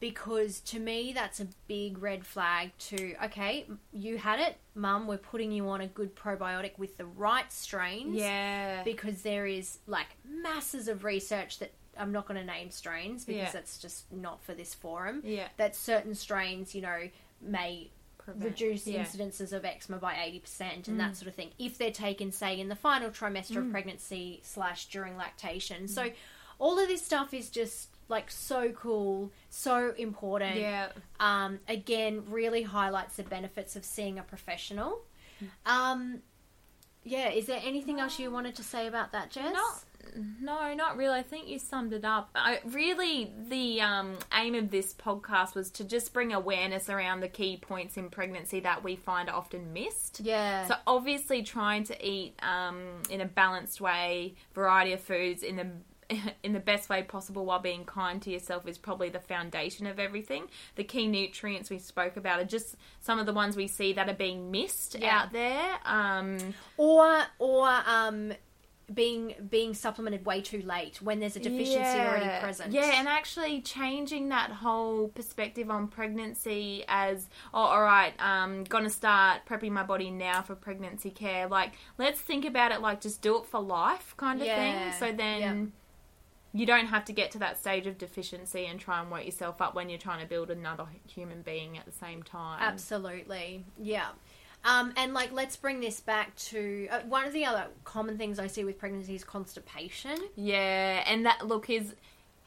Because 0.01 0.61
to 0.61 0.81
me, 0.81 1.12
that's 1.14 1.40
a 1.40 1.47
big 1.68 2.03
red 2.03 2.27
flag 2.27 2.73
to, 2.88 3.14
okay, 3.27 3.66
you 3.92 4.18
had 4.18 4.40
it, 4.40 4.57
mum, 4.75 5.07
we're 5.07 5.16
putting 5.18 5.53
you 5.53 5.68
on 5.68 5.81
a 5.81 5.87
good 5.87 6.14
probiotic 6.16 6.79
with 6.79 6.97
the 6.97 7.07
right 7.07 7.51
strains 7.53 8.16
Yeah. 8.16 8.83
because 8.83 9.23
there 9.23 9.47
is 9.47 9.79
like 9.87 10.09
masses 10.29 10.88
of 10.88 11.05
research 11.05 11.59
that 11.59 11.73
I'm 11.98 12.12
not 12.12 12.26
going 12.26 12.38
to 12.40 12.46
name 12.46 12.70
strains 12.70 13.24
because 13.24 13.42
Yeah. 13.42 13.50
that's 13.52 13.78
just 13.78 14.11
not 14.12 14.42
for 14.42 14.54
this 14.54 14.74
forum. 14.74 15.20
Yeah. 15.24 15.48
That 15.57 15.76
certain 15.76 16.14
strains, 16.14 16.74
you 16.74 16.83
know, 16.83 17.09
may 17.40 17.90
Prevent- 18.18 18.44
reduce 18.44 18.87
yeah. 18.87 19.04
Mm. 19.04 19.07
incidences 19.16 19.52
of 19.52 19.64
eczema 19.66 19.98
by 19.98 20.14
80% 20.14 20.88
and 20.88 20.98
that 20.98 21.14
sort 21.14 21.28
of 21.28 21.35
thing 21.35 21.50
if 21.59 21.76
they're 21.76 21.90
taken 21.90 22.33
say 22.33 22.59
in 22.59 22.68
the 22.70 22.74
final 22.76 23.11
trimester 23.11 23.59
of 23.59 23.70
pregnancy 23.70 24.40
slash 24.42 24.87
during 24.87 25.18
lactation 25.18 25.88
so 25.88 26.04
Mm. 26.04 26.14
all 26.59 26.78
of 26.78 26.88
this 26.88 27.02
stuff 27.04 27.35
is 27.35 27.50
just 27.50 27.90
like 28.09 28.30
so 28.30 28.72
cool 28.72 29.30
so 29.50 29.92
important 29.98 30.57
Yeah. 30.57 30.88
um, 31.20 31.61
again 31.68 32.24
really 32.30 32.62
highlights 32.62 33.16
the 33.16 33.24
benefits 33.24 33.76
of 33.76 33.85
seeing 33.85 34.18
a 34.18 34.22
professional 34.22 35.02
um, 35.66 36.22
yeah 37.02 37.28
is 37.28 37.44
there 37.44 37.61
anything 37.62 38.00
else 38.00 38.18
you 38.18 38.30
wanted 38.30 38.54
to 38.54 38.62
say 38.62 38.87
about 38.87 39.12
that 39.12 39.30
jess 39.33 39.52
Not, 39.52 39.85
no, 40.40 40.74
not 40.74 40.96
really. 40.96 41.18
I 41.18 41.22
think 41.22 41.48
you 41.48 41.59
summed 41.59 41.92
it 41.92 42.05
up. 42.05 42.31
I, 42.35 42.61
really, 42.64 43.33
the 43.48 43.81
um, 43.81 44.16
aim 44.33 44.55
of 44.55 44.70
this 44.70 44.94
podcast 44.94 45.55
was 45.55 45.70
to 45.72 45.85
just 45.85 46.12
bring 46.12 46.33
awareness 46.33 46.88
around 46.88 47.20
the 47.20 47.29
key 47.29 47.57
points 47.57 47.96
in 47.96 48.11
pregnancy 48.11 48.61
that 48.61 48.83
we 48.85 48.96
find 48.96 49.29
are 49.29 49.37
often 49.37 49.72
missed. 49.72 50.20
yeah 50.20 50.66
So 50.66 50.74
obviously, 50.87 51.42
trying 51.42 51.85
to 51.85 52.07
eat 52.07 52.35
um, 52.42 53.03
in 53.11 53.20
a 53.20 53.27
balanced 53.27 53.81
way, 53.81 54.35
variety 54.55 54.92
of 54.92 55.00
foods 55.00 55.42
in 55.42 55.57
the 55.57 55.66
in 56.42 56.53
the 56.53 56.61
best 56.61 56.90
way 56.90 57.03
possible 57.03 57.46
while 57.46 57.61
being 57.61 57.87
kind 57.87 58.20
to 58.20 58.31
yourself 58.31 58.68
is 58.68 58.77
probably 58.77 59.09
the 59.09 59.20
foundation 59.20 59.87
of 59.87 59.98
everything. 59.98 60.44
The 60.77 60.85
key 60.85 61.07
nutrients 61.07 61.70
we 61.70 61.79
spoke 61.79 62.18
about 62.18 62.40
are 62.40 62.44
just 62.44 62.77
some 63.00 63.18
of 63.18 63.24
the 63.24 63.33
ones 63.33 63.57
we 63.57 63.68
see 63.68 63.94
that 63.94 64.09
are 64.11 64.14
being 64.14 64.50
missed 64.50 64.96
Yeah. 65.00 65.22
out 65.22 65.33
there. 65.33 65.79
Um, 65.87 66.55
or 66.77 67.22
or 67.38 67.66
um 67.87 68.35
being 68.92 69.35
being 69.49 69.73
supplemented 69.75 70.27
way 70.27 70.40
too 70.40 70.61
late 70.62 71.01
when 71.01 71.20
there's 71.20 71.37
a 71.37 71.40
deficiency 71.40 71.99
already 71.99 72.29
present. 72.40 72.73
Yeah, 72.73 72.99
and 72.99 73.09
actually 73.09 73.61
changing 73.62 74.29
that 74.29 74.51
whole 74.51 75.09
perspective 75.09 75.70
on 75.70 75.88
pregnancy 75.88 76.85
as, 76.88 77.29
oh, 77.53 77.61
all 77.61 77.83
right, 77.83 78.12
um, 78.20 78.64
gonna 78.64 78.90
start 78.90 79.42
prepping 79.49 79.70
my 79.70 79.83
body 79.85 80.11
now 80.11 80.42
for 80.42 80.55
pregnancy 80.55 81.11
care. 81.11 81.47
Like, 81.49 81.73
let's 81.99 82.20
think 82.20 82.44
about 82.44 82.73
it 82.73 82.81
like 82.81 83.01
just 83.01 83.23
do 83.23 83.38
it 83.38 83.47
for 83.47 83.61
life 83.61 84.14
kind 84.16 84.40
of 84.40 84.47
Yeah, 84.47 84.90
thing. 84.90 85.01
So 85.01 85.16
then. 85.16 85.40
yeah. 85.40 85.64
You 86.57 86.66
don't 86.66 86.87
have 86.87 87.05
to 87.07 87.12
get 87.12 87.33
to 87.33 87.40
that 87.40 87.59
stage 87.59 87.88
of 87.88 87.99
deficiency 87.99 88.66
and 88.66 88.79
try 88.79 89.01
and 89.03 89.11
work 89.11 89.25
yourself 89.25 89.61
up 89.61 89.75
when 89.75 89.90
you're 89.90 89.99
trying 89.99 90.20
to 90.20 90.27
build 90.27 90.53
another 90.53 90.87
human 91.09 91.42
being 91.42 91.77
at 91.77 91.85
the 91.85 91.90
same 91.90 92.23
time. 92.23 92.61
Absolutely. 92.62 93.64
Yeah. 93.77 94.11
Um, 94.64 94.92
and 94.96 95.12
like, 95.12 95.31
let's 95.33 95.57
bring 95.57 95.81
this 95.81 96.00
back 96.00 96.35
to 96.37 96.88
uh, 96.90 97.00
one 97.00 97.27
of 97.27 97.33
the 97.33 97.44
other 97.44 97.66
common 97.85 98.16
things 98.16 98.38
I 98.38 98.46
see 98.46 98.64
with 98.64 98.79
pregnancy 98.79 99.14
is 99.14 99.22
constipation. 99.24 100.16
Yeah, 100.37 101.05
and 101.07 101.27
that 101.27 101.46
look 101.46 101.68
is 101.68 101.94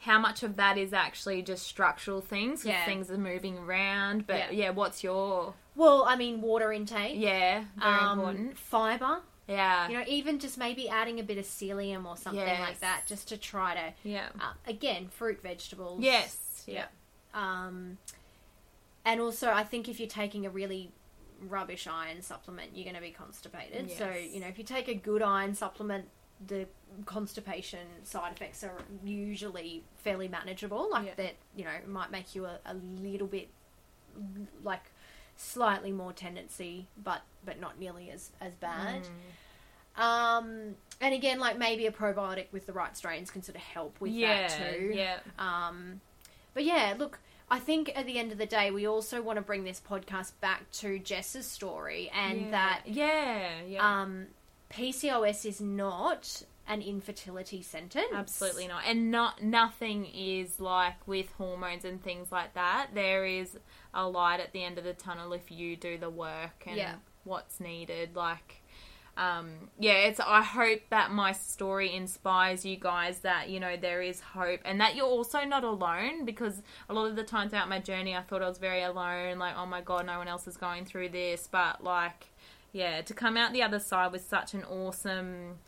how 0.00 0.18
much 0.18 0.42
of 0.42 0.56
that 0.56 0.78
is 0.78 0.92
actually 0.92 1.42
just 1.42 1.66
structural 1.66 2.20
things 2.20 2.64
Yeah. 2.64 2.84
things 2.84 3.10
are 3.10 3.18
moving 3.18 3.58
around. 3.58 4.26
But 4.26 4.36
Yeah. 4.36 4.50
yeah, 4.50 4.70
what's 4.70 5.02
your 5.04 5.54
Well, 5.76 6.04
I 6.08 6.16
mean, 6.16 6.40
water 6.40 6.72
intake. 6.72 7.18
yeah 7.20 7.64
very 7.76 7.94
um, 7.94 8.18
important. 8.18 8.58
Fiber. 8.58 9.20
Yeah, 9.46 9.88
You 9.88 9.98
know, 9.98 10.04
even 10.06 10.38
just 10.40 10.58
maybe 10.58 10.88
adding 10.90 11.20
a 11.20 11.22
bit 11.22 11.38
of 11.38 11.46
psyllium 11.46 12.04
or 12.04 12.16
something 12.18 12.44
like 12.60 12.80
that, 12.80 13.04
just 13.06 13.28
to 13.28 13.38
try 13.38 13.74
to. 13.74 13.94
yeah, 14.08 14.28
Uh, 14.38 14.52
again, 14.66 15.08
fruit, 15.08 15.40
vegetables. 15.42 16.02
yes, 16.02 16.64
yeah, 16.66 16.84
Um, 17.32 17.96
and 19.06 19.20
also, 19.22 19.50
I 19.50 19.64
think 19.64 19.88
if 19.88 19.98
you're 20.00 20.08
taking 20.08 20.44
a 20.44 20.50
really 20.50 20.92
rubbish 21.40 21.86
iron 21.86 22.22
supplement, 22.22 22.70
you're 22.74 22.84
going 22.84 22.96
to 22.96 23.02
be 23.02 23.10
constipated. 23.10 23.90
So, 23.90 24.10
you 24.10 24.40
know, 24.40 24.48
if 24.48 24.58
you 24.58 24.64
take 24.64 24.88
a 24.88 24.94
good 24.94 25.22
iron 25.22 25.54
supplement, 25.54 26.06
the 26.46 26.66
constipation 27.04 27.86
side 28.04 28.32
effects 28.32 28.62
are 28.64 28.72
usually 29.04 29.84
fairly 29.96 30.28
manageable. 30.28 30.88
Like 30.90 31.06
Yeah. 31.06 31.14
that, 31.16 31.34
you 31.56 31.64
know, 31.64 31.70
might 31.86 32.10
make 32.10 32.34
you 32.34 32.44
a, 32.46 32.58
a 32.64 32.74
little 32.74 33.26
bit 33.26 33.48
like 34.62 34.90
slightly 35.36 35.92
more 35.92 36.12
tendency, 36.12 36.88
but 37.02 37.22
but 37.44 37.60
not 37.60 37.78
nearly 37.78 38.10
as 38.10 38.30
as 38.40 38.54
bad. 38.54 39.02
Mm. 39.96 40.02
Um, 40.02 40.74
and 41.00 41.14
again, 41.14 41.40
like 41.40 41.58
maybe 41.58 41.86
a 41.86 41.92
probiotic 41.92 42.46
with 42.52 42.66
the 42.66 42.72
right 42.72 42.96
strains 42.96 43.30
can 43.30 43.42
sort 43.42 43.56
of 43.56 43.62
help 43.62 44.00
with 44.00 44.12
yeah, 44.12 44.46
that 44.46 44.72
too. 44.78 44.92
yeah, 44.94 45.18
Um, 45.38 46.00
but 46.54 46.64
yeah, 46.64 46.94
look, 46.96 47.18
I 47.50 47.58
think 47.58 47.92
at 47.96 48.06
the 48.06 48.18
end 48.18 48.32
of 48.32 48.38
the 48.38 48.46
day, 48.46 48.70
we 48.70 48.86
also 48.86 49.22
want 49.22 49.36
to 49.36 49.42
bring 49.42 49.64
this 49.64 49.80
podcast 49.80 50.32
back 50.40 50.70
to 50.72 50.98
Jess's 50.98 51.46
story 51.46 52.10
and 52.14 52.46
yeah. 52.46 52.50
that 52.50 52.82
yeah, 52.86 53.48
yeah. 53.66 54.02
um, 54.02 54.26
PCOS 54.70 55.46
is 55.46 55.60
not 55.60 56.42
an 56.66 56.82
infertility 56.82 57.62
sentence. 57.62 58.12
Absolutely 58.12 58.68
not. 58.68 58.82
And 58.86 59.10
not 59.10 59.42
nothing 59.42 60.04
is 60.04 60.60
like 60.60 61.06
with 61.08 61.30
hormones 61.38 61.84
and 61.84 62.02
things 62.02 62.30
like 62.30 62.54
that. 62.54 62.88
There 62.94 63.24
is 63.24 63.56
a 63.94 64.06
light 64.06 64.40
at 64.40 64.52
the 64.52 64.62
end 64.62 64.76
of 64.76 64.84
the 64.84 64.92
tunnel 64.92 65.32
if 65.32 65.50
you 65.50 65.76
do 65.76 65.96
the 65.96 66.10
work 66.10 66.64
and 66.66 66.76
Yeah. 66.76 66.94
what's 67.24 67.58
needed. 67.60 68.14
Like 68.14 68.57
um 69.18 69.50
yeah, 69.78 70.06
it's 70.06 70.20
I 70.20 70.42
hope 70.42 70.80
that 70.90 71.10
my 71.10 71.32
story 71.32 71.92
inspires 71.92 72.64
you 72.64 72.76
guys 72.76 73.18
that, 73.20 73.50
you 73.50 73.60
know, 73.60 73.76
there 73.76 74.00
is 74.00 74.20
hope 74.20 74.60
and 74.64 74.80
that 74.80 74.96
you're 74.96 75.06
also 75.06 75.44
not 75.44 75.64
alone 75.64 76.24
because 76.24 76.62
a 76.88 76.94
lot 76.94 77.06
of 77.06 77.16
the 77.16 77.24
times 77.24 77.50
throughout 77.50 77.68
my 77.68 77.80
journey 77.80 78.16
I 78.16 78.22
thought 78.22 78.42
I 78.42 78.48
was 78.48 78.58
very 78.58 78.82
alone, 78.82 79.38
like, 79.38 79.54
oh 79.56 79.66
my 79.66 79.80
god, 79.80 80.06
no 80.06 80.18
one 80.18 80.28
else 80.28 80.46
is 80.46 80.56
going 80.56 80.84
through 80.84 81.10
this. 81.10 81.48
But 81.50 81.84
like 81.84 82.26
yeah, 82.72 83.00
to 83.02 83.14
come 83.14 83.36
out 83.36 83.52
the 83.52 83.62
other 83.62 83.78
side 83.80 84.12
with 84.12 84.24
such 84.26 84.54
an 84.54 84.62
awesome 84.64 85.58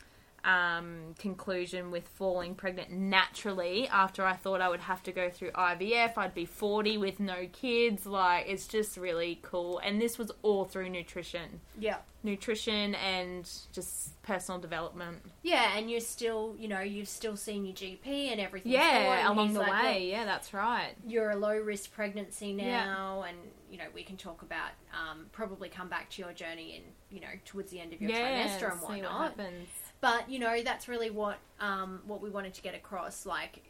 um, 0.43 1.13
conclusion 1.19 1.91
with 1.91 2.07
falling 2.07 2.55
pregnant 2.55 2.91
naturally 2.91 3.87
after 3.87 4.25
I 4.25 4.33
thought 4.33 4.61
I 4.61 4.69
would 4.69 4.79
have 4.81 5.03
to 5.03 5.11
go 5.11 5.29
through 5.29 5.51
IVF. 5.51 6.17
I'd 6.17 6.33
be 6.33 6.45
40 6.45 6.97
with 6.97 7.19
no 7.19 7.47
kids. 7.51 8.05
Like, 8.05 8.45
it's 8.47 8.67
just 8.67 8.97
really 8.97 9.39
cool. 9.41 9.79
And 9.79 10.01
this 10.01 10.17
was 10.17 10.31
all 10.41 10.65
through 10.65 10.89
nutrition. 10.89 11.61
Yeah. 11.77 11.97
Nutrition 12.23 12.93
and 12.95 13.49
just 13.73 14.21
personal 14.21 14.59
development. 14.61 15.19
Yeah, 15.41 15.75
and 15.77 15.89
you're 15.89 15.99
still, 15.99 16.55
you 16.57 16.67
know, 16.67 16.81
you've 16.81 17.07
still 17.07 17.35
seen 17.35 17.65
your 17.65 17.73
GP 17.75 18.31
and 18.31 18.39
everything. 18.39 18.71
Yeah, 18.71 19.27
and 19.27 19.29
along 19.37 19.53
the 19.53 19.61
like, 19.61 19.71
way. 19.83 19.93
"Look, 20.03 20.11
Yeah, 20.11 20.25
that's 20.25 20.53
right. 20.53 20.93
you're 21.07 21.31
a 21.31 21.35
low 21.35 21.57
risk 21.57 21.91
pregnancy 21.93 22.49
Yeah. 22.49 22.85
now, 22.85 23.23
and 23.27 23.37
you 23.71 23.77
know 23.79 23.85
we 23.95 24.03
can 24.03 24.17
talk 24.17 24.41
about 24.43 24.69
um, 24.93 25.25
probably 25.31 25.67
come 25.69 25.87
back 25.87 26.09
to 26.11 26.21
your 26.21 26.33
journey 26.33 26.75
in 26.75 26.83
you 27.15 27.21
know 27.21 27.31
towards 27.45 27.71
the 27.71 27.79
end 27.79 27.93
of 27.93 28.01
your 28.01 28.11
yeah, 28.11 28.45
trimester 28.47 28.69
and 28.71 28.79
see 28.81 28.85
what 28.85 29.01
whatnot. 29.01 29.21
happens. 29.37 29.69
But 30.01 30.29
you 30.29 30.39
know 30.39 30.61
that's 30.63 30.87
really 30.87 31.09
what 31.09 31.37
um, 31.59 32.01
what 32.05 32.21
we 32.21 32.29
wanted 32.29 32.53
to 32.55 32.61
get 32.61 32.75
across. 32.75 33.25
Like, 33.25 33.63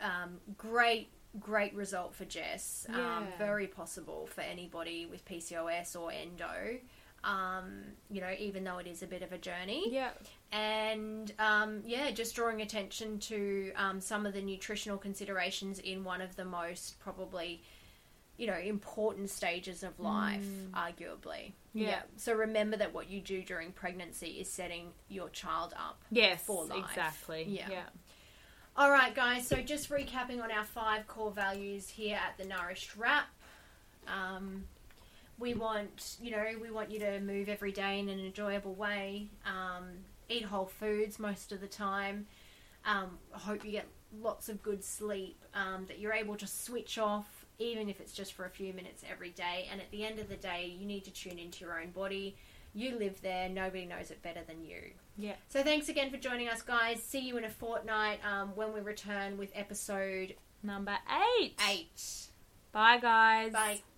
um, 0.00 0.38
great 0.56 1.08
great 1.40 1.74
result 1.74 2.14
for 2.14 2.24
Jess. 2.24 2.86
Um, 2.92 3.26
very 3.38 3.66
possible 3.66 4.28
for 4.32 4.42
anybody 4.42 5.06
with 5.06 5.24
PCOS 5.24 5.98
or 5.98 6.12
endo. 6.12 6.78
Um, 7.24 7.82
you 8.10 8.20
know, 8.20 8.32
even 8.38 8.64
though 8.64 8.78
it 8.78 8.86
is 8.88 9.02
a 9.04 9.06
bit 9.06 9.22
of 9.22 9.32
a 9.32 9.38
journey 9.38 9.84
Yeah. 9.94 10.10
and 10.50 11.32
um, 11.38 11.80
yeah, 11.86 12.10
just 12.10 12.34
drawing 12.34 12.62
attention 12.62 13.20
to 13.20 13.70
um, 13.76 14.00
some 14.00 14.26
of 14.26 14.34
the 14.34 14.42
nutritional 14.42 14.98
considerations 14.98 15.78
in 15.78 16.02
one 16.02 16.20
of 16.20 16.34
the 16.34 16.44
most 16.44 16.98
probably, 16.98 17.62
you 18.38 18.46
know, 18.46 18.56
important 18.56 19.30
stages 19.30 19.82
of 19.82 19.98
life, 20.00 20.46
arguably. 20.74 21.52
Mm. 21.74 21.86
Yeah. 21.86 22.02
So 22.16 22.34
remember 22.34 22.76
that 22.78 22.92
what 22.92 23.10
you 23.10 23.20
do 23.20 23.42
during 23.42 23.72
pregnancy 23.72 24.38
is 24.40 24.48
setting 24.48 24.88
your 25.08 25.28
child 25.28 25.74
up. 25.76 26.02
Yes, 26.10 26.42
For 26.42 26.64
life. 26.64 26.84
exactly. 26.88 27.44
Yeah. 27.48 27.68
yeah. 27.70 27.82
All 28.76 28.90
right, 28.90 29.14
guys. 29.14 29.46
So 29.46 29.56
just 29.56 29.90
recapping 29.90 30.42
on 30.42 30.50
our 30.50 30.64
five 30.64 31.06
core 31.06 31.30
values 31.30 31.88
here 31.88 32.16
at 32.16 32.38
the 32.38 32.44
Nourished 32.44 32.96
Wrap. 32.96 33.26
Um, 34.08 34.64
we 35.38 35.54
want, 35.54 36.16
you 36.22 36.30
know, 36.30 36.44
we 36.60 36.70
want 36.70 36.90
you 36.90 36.98
to 37.00 37.20
move 37.20 37.48
every 37.48 37.72
day 37.72 37.98
in 37.98 38.08
an 38.08 38.18
enjoyable 38.18 38.74
way. 38.74 39.28
Um, 39.44 39.88
eat 40.28 40.44
whole 40.44 40.66
foods 40.66 41.18
most 41.18 41.52
of 41.52 41.60
the 41.60 41.66
time. 41.66 42.26
Um, 42.84 43.18
hope 43.30 43.64
you 43.64 43.72
get 43.72 43.86
lots 44.20 44.48
of 44.48 44.62
good 44.62 44.82
sleep. 44.82 45.36
Um, 45.54 45.84
that 45.86 45.98
you're 45.98 46.12
able 46.14 46.36
to 46.36 46.46
switch 46.46 46.96
off, 46.98 47.41
even 47.70 47.88
if 47.88 48.00
it's 48.00 48.12
just 48.12 48.32
for 48.34 48.44
a 48.44 48.50
few 48.50 48.72
minutes 48.72 49.02
every 49.10 49.30
day. 49.30 49.68
And 49.70 49.80
at 49.80 49.90
the 49.90 50.04
end 50.04 50.18
of 50.18 50.28
the 50.28 50.36
day, 50.36 50.74
you 50.78 50.86
need 50.86 51.04
to 51.04 51.10
tune 51.10 51.38
into 51.38 51.64
your 51.64 51.80
own 51.80 51.90
body. 51.90 52.36
You 52.74 52.98
live 52.98 53.20
there. 53.22 53.48
Nobody 53.48 53.84
knows 53.84 54.10
it 54.10 54.22
better 54.22 54.40
than 54.46 54.64
you. 54.64 54.78
Yeah. 55.18 55.34
So 55.48 55.62
thanks 55.62 55.88
again 55.88 56.10
for 56.10 56.16
joining 56.16 56.48
us, 56.48 56.62
guys. 56.62 57.02
See 57.02 57.20
you 57.20 57.36
in 57.36 57.44
a 57.44 57.50
fortnight 57.50 58.20
um, 58.24 58.50
when 58.54 58.72
we 58.72 58.80
return 58.80 59.36
with 59.36 59.50
episode 59.54 60.34
Number 60.62 60.96
eight. 61.40 61.60
eight. 61.68 62.28
Bye, 62.72 62.98
guys. 62.98 63.52
Bye. 63.52 63.91